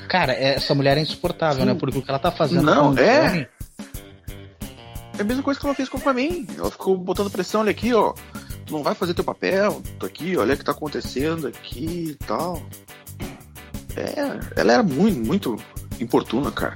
Cara, 0.09 0.33
essa 0.33 0.73
mulher 0.75 0.97
é 0.97 1.01
insuportável, 1.01 1.65
né? 1.65 1.73
Porque 1.75 1.97
o 1.97 2.01
que 2.01 2.09
ela 2.09 2.19
tá 2.19 2.31
fazendo 2.31 2.63
Não, 2.63 2.97
é. 2.97 3.27
Johnny- 3.29 3.47
É 5.17 5.21
a 5.21 5.23
mesma 5.23 5.43
coisa 5.43 5.59
que 5.59 5.65
ela 5.65 5.75
fez 5.75 5.87
com 5.87 5.97
o 5.97 6.01
Aquaman. 6.01 6.45
Ela 6.57 6.71
ficou 6.71 6.97
botando 6.97 7.29
pressão, 7.29 7.61
olha 7.61 7.71
aqui, 7.71 7.93
ó. 7.93 8.13
Tu 8.65 8.73
não 8.73 8.81
vai 8.81 8.95
fazer 8.95 9.13
teu 9.13 9.23
papel, 9.23 9.81
tô 9.99 10.05
aqui, 10.07 10.35
olha 10.37 10.55
o 10.55 10.57
que 10.57 10.63
tá 10.63 10.71
acontecendo 10.71 11.47
aqui 11.47 12.09
e 12.11 12.25
tal. 12.25 12.61
É, 13.95 14.59
ela 14.59 14.73
era 14.73 14.83
muito, 14.83 15.19
muito 15.19 15.57
importuna, 15.99 16.51
cara. 16.51 16.75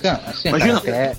Cara, 0.00 0.22
assim, 0.26 0.48
Imagina. 0.48 0.80
cara, 0.80 1.12
até... 1.12 1.16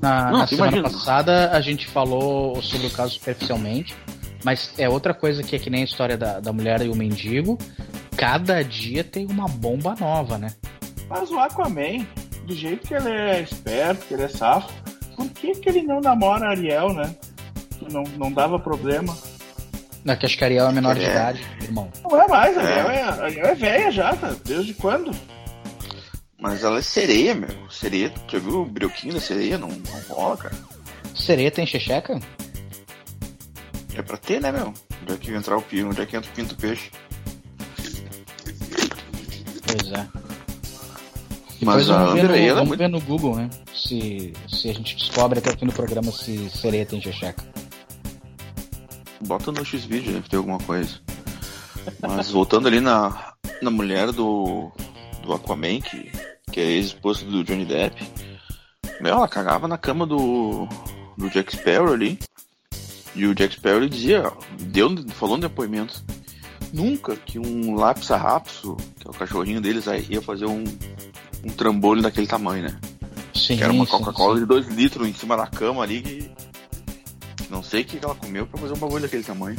Na, 0.00 0.30
Não, 0.30 0.38
na 0.38 0.46
semana 0.46 0.76
imagina. 0.76 0.90
passada 0.90 1.50
a 1.50 1.60
gente 1.60 1.86
falou 1.86 2.62
sobre 2.62 2.86
o 2.86 2.90
caso 2.90 3.14
superficialmente, 3.14 3.96
mas 4.44 4.72
é 4.78 4.88
outra 4.88 5.12
coisa 5.12 5.42
que 5.42 5.56
é 5.56 5.58
que 5.58 5.68
nem 5.68 5.82
a 5.82 5.84
história 5.84 6.16
da, 6.16 6.38
da 6.38 6.52
mulher 6.52 6.80
e 6.82 6.88
o 6.88 6.94
mendigo. 6.94 7.58
Cada 8.16 8.62
dia 8.62 9.02
tem 9.02 9.26
uma 9.26 9.46
bomba 9.46 9.94
nova, 9.98 10.38
né? 10.38 10.52
Mas 11.08 11.30
o 11.30 11.38
Aquaman, 11.38 12.06
do 12.46 12.54
jeito 12.54 12.86
que 12.86 12.94
ele 12.94 13.08
é 13.08 13.40
esperto, 13.40 14.06
que 14.06 14.14
ele 14.14 14.24
é 14.24 14.28
safo, 14.28 14.72
por 15.16 15.28
que, 15.30 15.52
que 15.52 15.68
ele 15.68 15.82
não 15.82 16.00
namora 16.00 16.46
a 16.46 16.50
Ariel, 16.50 16.92
né? 16.92 17.14
Não, 17.90 18.04
não 18.16 18.32
dava 18.32 18.58
problema. 18.58 19.16
Na 20.04 20.16
que 20.16 20.24
acho 20.26 20.38
que 20.38 20.44
a 20.44 20.46
Ariel 20.46 20.68
é 20.68 20.72
menor 20.72 20.94
de 20.96 21.04
É. 21.04 21.10
idade, 21.10 21.46
irmão. 21.62 21.90
Não 22.02 22.20
é 22.22 22.28
mais, 22.28 22.56
a 22.56 22.62
É. 22.62 22.80
Ariel 22.80 22.90
é, 22.90 23.02
a 23.02 23.24
Ariel 23.24 23.46
é 23.46 23.54
velha 23.54 23.90
já, 23.90 24.14
tá? 24.16 24.34
Desde 24.44 24.74
quando? 24.74 25.10
Mas 26.40 26.62
ela 26.62 26.78
é 26.78 26.82
sereia, 26.82 27.34
meu. 27.34 27.48
Sereia, 27.70 28.12
já 28.30 28.38
viu 28.38 28.62
o 28.62 28.64
brioquinho 28.64 29.14
da 29.14 29.20
sereia? 29.20 29.58
Não, 29.58 29.68
não 29.68 30.00
rola, 30.08 30.36
cara. 30.36 30.54
Sereia 31.14 31.50
tem 31.50 31.66
checheca? 31.66 32.18
É 33.94 34.02
pra 34.02 34.16
ter, 34.16 34.40
né, 34.40 34.52
meu? 34.52 34.72
Onde 35.02 35.14
é 35.14 35.16
que 35.16 35.32
entrar 35.34 35.56
o 35.56 35.62
pio, 35.62 35.88
onde 35.88 36.00
é 36.00 36.06
que 36.06 36.16
entra 36.16 36.30
o 36.30 36.34
pinto 36.34 36.54
peixe. 36.56 36.90
Pois 39.66 39.92
é. 39.92 40.06
Mas 41.60 41.86
Depois 41.86 41.90
a 41.90 41.98
vamos, 41.98 42.14
ver 42.14 42.22
no, 42.28 42.34
aí, 42.34 42.40
ela 42.42 42.50
é 42.50 42.54
vamos 42.54 42.68
muito- 42.68 42.78
ver 42.78 42.88
no 42.88 43.00
Google, 43.00 43.34
né? 43.36 43.50
Se, 43.74 44.32
se 44.48 44.70
a 44.70 44.72
gente 44.72 44.94
descobre 44.96 45.40
até 45.40 45.50
o 45.50 45.58
fim 45.58 45.66
do 45.66 45.72
programa 45.72 46.12
se 46.12 46.48
sereia 46.50 46.86
tem 46.86 47.00
checheca. 47.02 47.44
Bota 49.20 49.52
no 49.52 49.64
X-Video, 49.64 50.12
deve 50.12 50.28
ter 50.28 50.36
alguma 50.36 50.58
coisa. 50.58 51.00
Mas 52.00 52.30
voltando 52.30 52.68
ali 52.68 52.80
na, 52.80 53.34
na 53.62 53.70
mulher 53.70 54.12
do, 54.12 54.70
do 55.22 55.32
Aquaman, 55.32 55.80
que, 55.80 56.10
que 56.52 56.60
é 56.60 56.64
ex-esposa 56.64 57.24
do 57.24 57.42
Johnny 57.42 57.64
Depp. 57.64 58.06
Meu, 59.00 59.14
ela 59.14 59.28
cagava 59.28 59.68
na 59.68 59.78
cama 59.78 60.06
do, 60.06 60.68
do 61.16 61.28
Jack 61.30 61.56
Sparrow 61.56 61.92
ali. 61.92 62.18
E 63.14 63.26
o 63.26 63.34
Jack 63.34 63.54
Sparrow 63.54 63.78
ele 63.78 63.88
dizia, 63.88 64.30
deu, 64.60 64.94
falou 65.08 65.36
no 65.36 65.42
depoimento, 65.42 66.02
nunca 66.72 67.16
que 67.16 67.38
um 67.38 67.74
lápis 67.74 68.08
rapso, 68.08 68.76
que 68.98 69.08
é 69.08 69.10
o 69.10 69.14
cachorrinho 69.14 69.60
deles, 69.60 69.88
aí 69.88 70.06
ia 70.08 70.22
fazer 70.22 70.46
um, 70.46 70.62
um 71.44 71.48
trambolho 71.48 72.02
daquele 72.02 72.26
tamanho, 72.26 72.64
né? 72.64 72.78
Sim, 73.34 73.56
Que 73.56 73.64
era 73.64 73.72
uma 73.72 73.86
Coca-Cola 73.86 74.38
de 74.38 74.46
2 74.46 74.68
litros 74.68 75.08
em 75.08 75.14
cima 75.14 75.36
da 75.36 75.46
cama 75.46 75.82
ali 75.82 76.02
que. 76.02 76.30
Não 77.50 77.62
sei 77.62 77.82
o 77.82 77.84
que 77.84 78.04
ela 78.04 78.14
comeu 78.14 78.46
pra 78.46 78.60
fazer 78.60 78.74
um 78.74 78.78
bagulho 78.78 79.02
daquele 79.02 79.24
tamanho. 79.24 79.58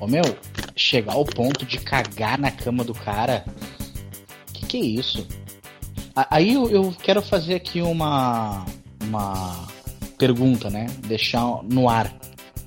Ô 0.00 0.06
meu, 0.06 0.24
chegar 0.74 1.12
ao 1.14 1.24
ponto 1.24 1.64
de 1.64 1.78
cagar 1.78 2.38
na 2.38 2.50
cama 2.50 2.82
do 2.82 2.94
cara. 2.94 3.44
Que 4.52 4.66
que 4.66 4.76
é 4.76 4.80
isso? 4.80 5.26
Aí 6.30 6.54
eu, 6.54 6.68
eu 6.70 6.94
quero 7.02 7.22
fazer 7.22 7.54
aqui 7.54 7.80
uma 7.80 8.64
uma 9.02 9.66
pergunta, 10.18 10.70
né? 10.70 10.86
Deixar 11.06 11.62
no 11.64 11.88
ar. 11.88 12.12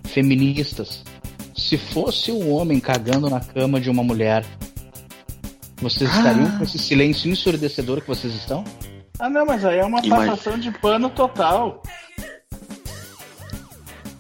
Feministas, 0.06 1.04
se 1.56 1.78
fosse 1.78 2.32
um 2.32 2.52
homem 2.54 2.80
cagando 2.80 3.30
na 3.30 3.40
cama 3.40 3.80
de 3.80 3.90
uma 3.90 4.04
mulher, 4.04 4.46
vocês 5.78 6.10
estariam 6.10 6.58
com 6.58 6.64
esse 6.64 6.80
silêncio 6.80 7.30
ensurdecedor 7.30 8.02
que 8.02 8.08
vocês 8.08 8.34
estão? 8.34 8.64
Ah, 9.20 9.30
não, 9.30 9.46
mas 9.46 9.66
aí 9.66 9.80
é 9.80 9.86
uma 9.86 10.00
Imagina. 10.00 10.32
passação 10.32 10.58
de 10.58 10.72
pano 10.72 11.10
total. 11.10 11.82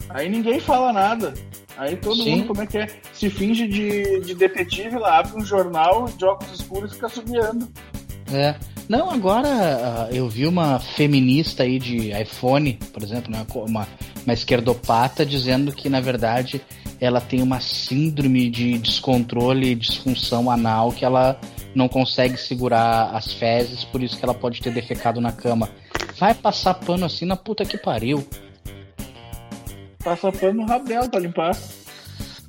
Aí 0.09 0.29
ninguém 0.29 0.59
fala 0.59 0.93
nada. 0.93 1.33
Aí 1.77 1.95
todo 1.95 2.23
Sim. 2.23 2.31
mundo, 2.31 2.47
como 2.47 2.61
é 2.61 2.65
que 2.65 2.77
é? 2.77 2.87
Se 3.13 3.29
finge 3.29 3.67
de, 3.67 4.19
de 4.21 4.33
detetive 4.33 4.97
lá, 4.97 5.19
abre 5.19 5.39
um 5.39 5.45
jornal 5.45 6.05
de 6.05 6.25
óculos 6.25 6.59
escuros 6.59 6.91
e 6.91 6.95
fica 6.95 7.09
subiando. 7.09 7.67
É. 8.31 8.55
Não, 8.89 9.11
agora 9.11 9.47
ah, 9.49 10.07
eu 10.11 10.29
vi 10.29 10.47
uma 10.47 10.79
feminista 10.79 11.63
aí 11.63 11.77
de 11.77 12.11
iPhone, 12.19 12.79
por 12.93 13.03
exemplo, 13.03 13.31
né, 13.31 13.45
uma, 13.53 13.87
uma 14.23 14.33
esquerdopata, 14.33 15.25
dizendo 15.25 15.73
que 15.73 15.89
na 15.89 15.99
verdade 15.99 16.61
ela 16.99 17.19
tem 17.19 17.41
uma 17.41 17.59
síndrome 17.59 18.49
de 18.49 18.77
descontrole 18.77 19.71
e 19.71 19.75
disfunção 19.75 20.49
anal 20.49 20.91
que 20.91 21.03
ela 21.03 21.39
não 21.75 21.87
consegue 21.87 22.37
segurar 22.37 23.11
as 23.13 23.33
fezes, 23.33 23.83
por 23.83 24.01
isso 24.01 24.17
que 24.17 24.23
ela 24.23 24.33
pode 24.33 24.61
ter 24.61 24.73
defecado 24.73 25.19
na 25.19 25.31
cama. 25.31 25.69
Vai 26.17 26.33
passar 26.33 26.73
pano 26.73 27.05
assim 27.05 27.25
na 27.25 27.35
puta 27.35 27.65
que 27.65 27.77
pariu. 27.77 28.25
Passa 30.07 30.31
pano 30.31 30.61
no 30.61 30.65
rabo 30.65 30.85
dela 30.85 31.09
pra 31.09 31.19
limpar. 31.19 31.51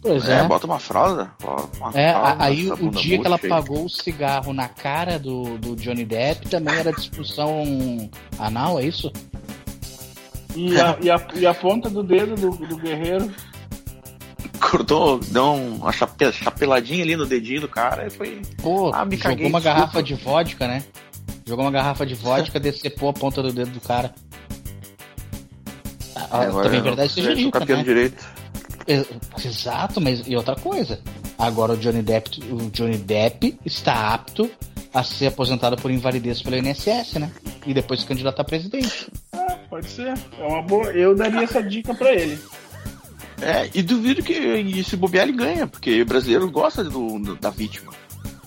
Pois 0.00 0.28
É, 0.28 0.38
é. 0.38 0.44
bota 0.44 0.64
uma 0.64 0.78
fralda. 0.78 1.28
Uma 1.76 1.90
É, 1.92 2.12
fralda, 2.12 2.44
aí 2.44 2.70
o 2.70 2.90
dia 2.90 3.18
que 3.18 3.26
ela 3.26 3.38
aí. 3.42 3.48
pagou 3.48 3.84
o 3.84 3.88
cigarro 3.88 4.52
na 4.52 4.68
cara 4.68 5.18
do, 5.18 5.58
do 5.58 5.74
Johnny 5.74 6.04
Depp 6.04 6.48
também 6.48 6.72
era 6.76 6.92
disfunção 6.92 8.08
anal, 8.38 8.78
é 8.78 8.84
isso? 8.84 9.10
E 10.54 10.80
a, 10.80 10.96
e 11.02 11.10
a, 11.10 11.20
e 11.34 11.46
a 11.46 11.52
ponta 11.52 11.90
do 11.90 12.04
dedo 12.04 12.36
do, 12.36 12.50
do 12.64 12.76
guerreiro. 12.76 13.28
Cortou, 14.60 15.18
deu 15.18 15.52
uma 15.54 15.90
chape, 15.90 16.30
chapeladinha 16.32 17.02
ali 17.02 17.16
no 17.16 17.26
dedinho 17.26 17.62
do 17.62 17.68
cara 17.68 18.06
e 18.06 18.10
foi. 18.10 18.40
Pô, 18.62 18.92
Ah, 18.94 19.04
me 19.04 19.16
jogou 19.16 19.30
caguei, 19.32 19.46
uma 19.48 19.58
desculpa. 19.60 19.80
garrafa 19.80 20.02
de 20.02 20.14
vodka, 20.14 20.68
né? 20.68 20.84
Jogou 21.44 21.64
uma 21.64 21.70
garrafa 21.72 22.06
de 22.06 22.14
vodka, 22.14 22.58
decepou 22.60 23.08
a 23.08 23.12
ponta 23.12 23.42
do 23.42 23.52
dedo 23.52 23.70
do 23.72 23.80
cara. 23.80 24.14
Ah, 26.30 26.42
Agora, 26.42 26.64
também 26.64 26.80
é 26.80 26.82
verdade 26.82 27.12
seja 27.12 27.32
é, 27.32 27.34
dita, 27.34 27.58
campeão 27.60 27.78
né? 27.78 27.84
direito. 27.84 28.24
Ex- 28.86 29.06
Exato, 29.44 30.00
mas 30.00 30.22
e 30.26 30.36
outra 30.36 30.54
coisa. 30.56 31.00
Agora 31.38 31.72
o 31.72 31.76
Johnny 31.76 32.02
Depp, 32.02 32.40
o 32.52 32.70
Johnny 32.70 32.96
Depp 32.98 33.58
está 33.64 34.14
apto 34.14 34.50
a 34.92 35.04
ser 35.04 35.26
aposentado 35.26 35.76
por 35.76 35.90
invalidez 35.90 36.42
pelo 36.42 36.56
INSS, 36.56 37.14
né? 37.14 37.30
E 37.66 37.72
depois 37.74 38.00
se 38.00 38.06
candidatar 38.06 38.42
a 38.42 38.44
presidente. 38.44 39.08
Ah, 39.32 39.56
pode 39.68 39.88
ser. 39.90 40.14
É 40.38 40.46
uma 40.46 40.62
boa. 40.62 40.86
Eu 40.92 41.14
daria 41.14 41.42
essa 41.42 41.62
dica 41.62 41.94
pra 41.94 42.12
ele. 42.12 42.38
É, 43.40 43.70
e 43.72 43.82
duvido 43.82 44.22
que 44.22 44.82
se 44.82 44.96
bobear 44.96 45.28
ele 45.28 45.36
ganha, 45.36 45.66
porque 45.66 46.02
o 46.02 46.06
brasileiro 46.06 46.50
gosta 46.50 46.82
do, 46.82 47.18
do- 47.20 47.36
da 47.36 47.50
vítima. 47.50 47.92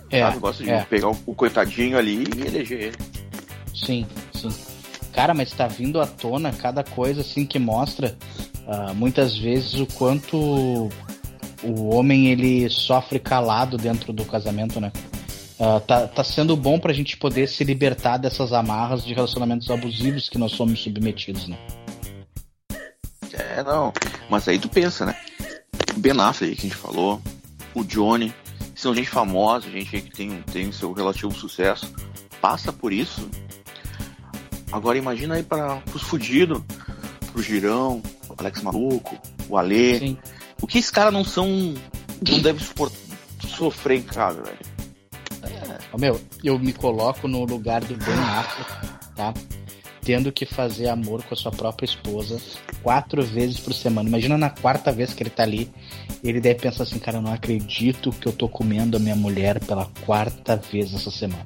É, 0.10 0.20
sabe? 0.22 0.39
Gosta 0.39 0.63
de 0.63 0.70
é. 0.70 0.82
pegar 0.84 1.10
o, 1.10 1.17
o 1.26 1.34
coitadinho 1.34 1.98
ali 1.98 2.26
e 2.36 2.41
eleger 2.48 2.82
ele. 2.82 2.98
sim, 3.74 4.06
sim. 4.34 4.50
Cara, 5.12 5.34
mas 5.34 5.52
tá 5.52 5.67
vindo 5.67 6.00
à 6.00 6.08
tona 6.08 6.52
cada 6.52 6.84
coisa 6.84 7.21
assim 7.21 7.45
que 7.45 7.60
mostra 7.60 8.17
ah, 8.67 8.93
muitas 8.93 9.38
vezes 9.38 9.76
o 9.76 9.86
quanto 9.86 10.89
o 11.63 11.93
homem 11.93 12.28
ele 12.28 12.69
sofre 12.69 13.19
calado 13.19 13.78
dentro 13.78 14.12
do 14.13 14.26
casamento, 14.26 14.80
né? 14.80 14.91
Ah, 15.60 15.80
tá, 15.80 16.08
tá 16.08 16.24
sendo 16.24 16.58
bom 16.58 16.80
pra 16.80 16.93
gente 16.93 17.17
poder 17.17 17.47
se 17.47 17.63
libertar 17.63 18.17
dessas 18.17 18.52
amarras 18.52 19.04
de 19.04 19.13
relacionamentos 19.13 19.69
abusivos 19.69 20.28
que 20.28 20.38
nós 20.38 20.54
somos 20.54 20.82
submetidos, 20.82 21.47
né? 21.47 21.58
É, 23.32 23.63
não. 23.63 23.93
Mas 24.30 24.47
aí 24.47 24.58
tu 24.58 24.67
pensa, 24.67 25.06
né? 25.06 25.15
Ben 25.97 26.19
Affleck 26.19 26.56
que 26.56 26.62
a 26.62 26.69
gente 26.69 26.76
falou, 26.76 27.21
o 27.76 27.84
Johnny, 27.84 28.34
são 28.74 28.95
gente 28.95 29.10
famosa, 29.10 29.69
gente 29.69 30.02
que 30.02 30.12
tem, 30.12 30.41
tem 30.52 30.71
seu 30.71 30.91
relativo 30.93 31.32
sucesso, 31.32 31.93
passa 32.41 32.74
por 32.74 32.91
isso. 32.91 33.30
Agora 34.72 34.98
imagina 34.98 35.36
aí 35.36 35.44
para 35.44 35.82
os 35.94 36.02
fudidos, 36.02 36.62
pro 37.32 37.42
Girão, 37.42 38.02
o 38.30 38.36
Alex 38.38 38.62
Maluco, 38.62 39.18
o 39.50 39.58
Alê. 39.58 40.00
Sim. 40.00 40.18
O 40.62 40.68
que 40.68 40.78
esses 40.78 40.92
caras 40.92 41.12
não 41.12 41.24
são. 41.24 41.48
não 41.48 42.40
devem 42.42 42.64
sofrer 43.48 44.00
em 44.00 44.04
casa, 44.04 44.42
velho? 44.42 44.72
Ô, 45.92 45.98
meu, 45.98 46.20
eu 46.44 46.58
me 46.58 46.72
coloco 46.72 47.28
no 47.28 47.44
lugar 47.44 47.82
do 47.84 47.96
Ben 47.98 48.14
Affleck, 48.14 48.72
tá? 49.16 49.34
Tendo 50.02 50.32
que 50.32 50.46
fazer 50.46 50.88
amor 50.88 51.22
com 51.24 51.34
a 51.34 51.38
sua 51.38 51.52
própria 51.52 51.86
esposa 51.86 52.40
quatro 52.82 53.24
vezes 53.24 53.60
por 53.60 53.74
semana. 53.74 54.08
Imagina 54.08 54.38
na 54.38 54.50
quarta 54.50 54.92
vez 54.92 55.14
que 55.14 55.22
ele 55.22 55.30
tá 55.30 55.44
ali, 55.44 55.70
ele 56.24 56.40
deve 56.40 56.60
pensar 56.60 56.84
assim, 56.84 56.98
cara, 56.98 57.18
eu 57.18 57.22
não 57.22 57.34
acredito 57.34 58.12
que 58.12 58.28
eu 58.28 58.32
tô 58.32 58.48
comendo 58.48 58.98
a 58.98 59.00
minha 59.00 59.16
mulher 59.16 59.60
pela 59.60 59.86
quarta 60.06 60.56
vez 60.56 60.94
essa 60.94 61.12
semana. 61.12 61.46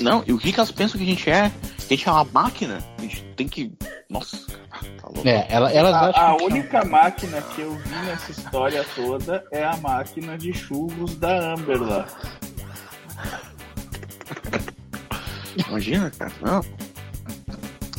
Não, 0.00 0.24
e 0.26 0.32
o 0.32 0.38
que, 0.38 0.52
que 0.52 0.58
elas 0.58 0.72
pensam 0.72 0.98
que 0.98 1.04
a 1.04 1.06
gente 1.06 1.30
é? 1.30 1.52
Que 1.88 1.94
a 1.94 1.96
gente 1.96 2.08
é 2.08 2.12
uma 2.12 2.24
máquina? 2.24 2.78
A 2.98 3.02
gente 3.02 3.22
tem 3.36 3.46
que. 3.48 3.72
Nossa, 4.10 4.36
cara, 4.70 4.84
tá 5.00 5.08
louco. 5.08 5.28
É, 5.28 5.46
ela- 5.48 5.70
elas 5.72 5.94
A, 5.94 6.32
a 6.32 6.36
que 6.36 6.44
única 6.44 6.84
máquina 6.84 7.40
que 7.42 7.60
eu 7.60 7.74
vi 7.76 7.94
nessa 8.04 8.30
história 8.32 8.84
toda 8.94 9.44
é 9.52 9.64
a 9.64 9.76
máquina 9.76 10.36
de 10.36 10.52
churros 10.52 11.14
da 11.16 11.52
Amber 11.54 11.80
lá. 11.82 12.06
Imagina, 15.68 16.10
cara, 16.10 16.32
não. 16.40 16.64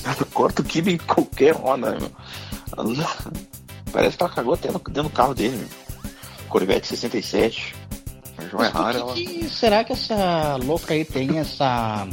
Ela 0.04 0.16
corta 0.34 0.62
o 0.62 0.66
kibe 0.66 0.94
em 0.94 0.98
qualquer 0.98 1.56
roda, 1.56 1.92
meu. 1.92 2.12
Ela- 2.78 3.08
Parece 3.92 4.18
que 4.18 4.24
ela 4.24 4.32
cagou 4.34 4.54
até 4.54 4.70
no- 4.72 4.80
dentro 4.80 5.04
do 5.04 5.10
carro 5.10 5.34
dele, 5.34 5.56
meu. 5.58 5.68
Corvette 6.50 6.88
67. 6.88 7.74
A 8.38 8.42
joia 8.44 8.52
Mas 8.64 8.72
por 8.72 8.82
rara, 8.82 8.94
que 8.94 9.00
ela. 9.02 9.14
que 9.14 9.50
será 9.50 9.84
que 9.84 9.94
essa 9.94 10.58
louca 10.58 10.94
aí 10.94 11.04
tem 11.04 11.40
essa 11.40 12.08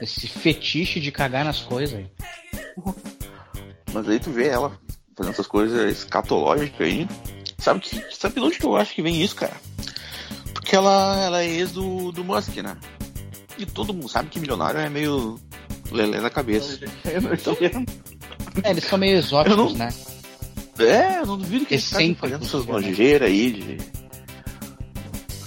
esse 0.00 0.26
fetiche 0.28 1.00
de 1.00 1.10
cagar 1.12 1.44
nas 1.44 1.60
coisas 1.60 1.98
aí? 1.98 2.06
Mas 3.92 4.08
aí 4.08 4.18
tu 4.18 4.30
vê 4.30 4.48
ela 4.48 4.78
fazendo 5.16 5.32
essas 5.32 5.46
coisas 5.46 5.90
escatológicas 5.98 6.80
aí. 6.86 7.08
Sabe, 7.58 7.80
que, 7.80 8.02
sabe 8.16 8.34
de 8.34 8.40
onde 8.40 8.58
que 8.58 8.66
eu 8.66 8.76
acho 8.76 8.94
que 8.94 9.02
vem 9.02 9.22
isso, 9.22 9.36
cara? 9.36 9.54
Porque 10.52 10.74
ela, 10.74 11.20
ela 11.24 11.42
é 11.42 11.46
ex 11.48 11.72
do, 11.72 12.10
do 12.10 12.24
Musk, 12.24 12.56
né? 12.56 12.76
E 13.58 13.64
todo 13.66 13.92
mundo 13.94 14.08
sabe 14.08 14.28
que 14.30 14.40
milionário 14.40 14.80
é 14.80 14.88
meio 14.88 15.38
lelé 15.90 16.20
da 16.20 16.30
cabeça. 16.30 16.80
É 17.04 17.20
nojento. 17.20 17.84
É, 18.64 18.70
eles 18.70 18.84
são 18.84 18.98
meio 18.98 19.16
exóticos, 19.16 19.56
Eu 19.58 19.64
não- 19.64 19.72
né? 19.74 19.88
É, 20.78 21.18
eu 21.20 21.26
não 21.26 21.38
duvido 21.38 21.66
que 21.66 21.74
eles 21.74 21.84
estão 21.84 22.14
fazendo 22.16 22.44
essas 22.44 22.64
né? 22.66 22.72
nojeiras 22.72 23.28
aí 23.28 23.52
de 23.52 23.78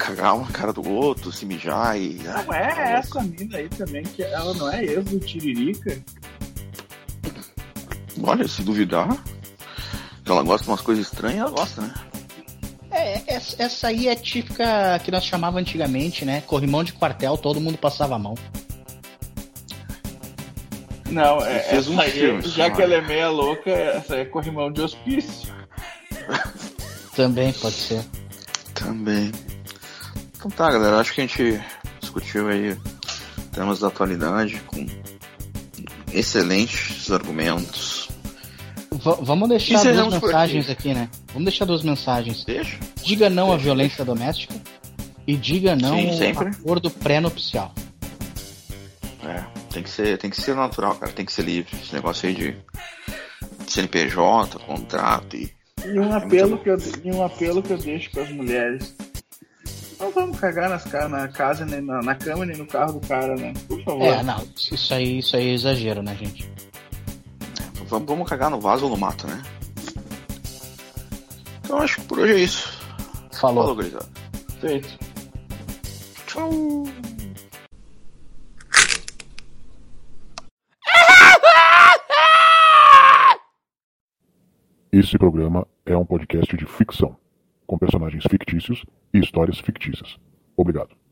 cagar 0.06 0.36
uma 0.36 0.48
cara 0.48 0.72
do 0.72 0.88
outro, 0.88 1.32
se 1.32 1.46
mijar 1.46 2.00
e. 2.00 2.20
Não 2.24 2.54
é 2.54 2.94
essa 2.94 3.24
mina 3.24 3.58
aí 3.58 3.68
também, 3.70 4.04
que 4.04 4.22
ela 4.22 4.54
não 4.54 4.72
é 4.72 4.84
ex 4.84 5.06
do 5.06 5.20
Tiririca? 5.20 6.00
Olha, 8.22 8.48
se 8.48 8.64
duvidar, 8.64 9.10
que 10.24 10.32
ela 10.32 10.44
gosta 10.44 10.64
de 10.64 10.70
umas 10.70 10.82
coisas 10.82 11.06
estranhas, 11.06 11.40
ela 11.40 11.50
gosta, 11.50 11.82
né? 11.82 11.94
É, 12.92 13.24
essa, 13.58 13.88
aí 13.88 14.08
é 14.08 14.16
típica 14.16 15.00
que 15.04 15.12
nós 15.12 15.26
chamava 15.26 15.60
antigamente, 15.60 16.24
né? 16.24 16.42
Corrimão 16.42 16.84
de 16.84 16.94
quartel, 16.94 17.38
todo 17.38 17.60
mundo 17.60 17.78
passava 17.78 18.16
a 18.16 18.20
mão. 18.20 18.36
Não, 21.10 21.44
é, 21.46 21.60
fez 21.60 21.82
essa 21.82 21.92
um 21.92 22.00
aí, 22.00 22.12
filme, 22.12 22.42
já 22.44 22.70
que 22.70 22.82
ela 22.82 22.96
é 22.96 23.02
meia 23.02 23.30
louca, 23.30 23.70
essa 23.70 24.16
é 24.16 24.26
corrimão 24.26 24.72
de 24.72 24.82
hospício. 24.82 25.54
Também 27.16 27.52
pode 27.54 27.76
ser. 27.76 28.04
Também. 28.74 29.32
Então 30.38 30.50
tá, 30.52 30.72
galera, 30.72 31.00
acho 31.00 31.14
que 31.14 31.22
a 31.22 31.26
gente 31.28 31.62
discutiu 32.00 32.48
aí 32.50 32.78
temas 33.52 33.80
da 33.80 33.88
atualidade 33.88 34.62
com 34.68 34.86
excelentes 36.14 37.12
argumentos. 37.12 38.10
V- 38.92 39.18
vamos 39.22 39.50
deixar 39.50 39.84
duas 39.84 40.14
mensagens 40.14 40.70
aqui. 40.70 40.90
aqui, 40.90 40.94
né? 41.00 41.10
Vamos 41.28 41.46
deixar 41.46 41.66
duas 41.66 41.84
mensagens. 41.84 42.44
Deixa? 42.46 42.78
Diga 43.04 43.30
não 43.30 43.48
à 43.48 43.56
Deixa, 43.56 43.64
violência 43.64 44.06
doméstica 44.06 44.56
e 45.28 45.36
diga 45.36 45.76
não 45.76 45.98
Sim, 45.98 46.34
ao 46.36 46.48
acordo 46.48 46.90
pré-nupcial. 46.90 47.74
É, 49.24 49.44
tem 49.74 49.82
que 49.84 49.90
ser, 49.90 50.18
tem 50.18 50.30
que 50.30 50.40
ser 50.40 50.56
natural, 50.56 50.96
cara, 50.96 51.12
tem 51.12 51.26
que 51.26 51.34
ser 51.34 51.44
livre. 51.44 51.76
Esse 51.82 51.94
negócio 51.94 52.30
aí 52.30 52.36
de 52.36 52.56
CNPJ, 53.68 54.60
contrato 54.60 55.36
e. 55.36 55.52
E 55.84 56.00
um 56.00 56.14
apelo 56.14 56.58
que 56.58 56.70
eu, 56.70 56.78
e 57.04 57.12
um 57.12 57.24
apelo 57.24 57.62
que 57.62 57.72
eu 57.74 57.78
deixo 57.78 58.10
para 58.12 58.24
as 58.24 58.30
mulheres. 58.32 58.96
Não 60.06 60.12
vamos 60.12 60.40
cagar 60.40 60.70
nas, 60.70 60.86
na 60.86 61.28
casa, 61.28 61.66
nem 61.66 61.82
na, 61.82 62.00
na 62.00 62.14
cama, 62.14 62.46
nem 62.46 62.56
no 62.56 62.68
carro 62.68 63.00
do 63.00 63.08
cara, 63.08 63.36
né? 63.36 63.52
Por 63.68 63.84
favor. 63.84 64.04
É, 64.04 64.22
não, 64.22 64.48
isso 64.56 64.94
aí, 64.94 65.18
isso 65.18 65.36
aí 65.36 65.48
é 65.48 65.54
exagero, 65.54 66.04
né, 66.04 66.16
gente? 66.16 66.48
Vamos, 67.88 68.08
vamos 68.08 68.30
cagar 68.30 68.52
no 68.52 68.62
vaso 68.62 68.86
ou 68.86 68.92
no 68.92 68.98
mato, 68.98 69.26
né? 69.26 69.42
Então 71.64 71.80
acho 71.80 72.00
que 72.00 72.08
por 72.08 72.20
hoje 72.20 72.34
é 72.34 72.38
isso. 72.38 72.72
Falou. 73.32 73.64
Falou, 73.64 73.76
gurizada. 73.76 74.06
Feito. 74.62 74.96
Tchau. 76.28 76.84
Esse 84.92 85.18
programa 85.18 85.66
é 85.84 85.98
um 85.98 86.06
podcast 86.06 86.56
de 86.56 86.66
ficção, 86.68 87.18
com 87.66 87.78
personagens 87.78 88.24
fictícios 88.30 88.84
e 89.14 89.20
histórias 89.20 89.60
fictícias. 89.60 90.18
Obrigado. 90.56 91.05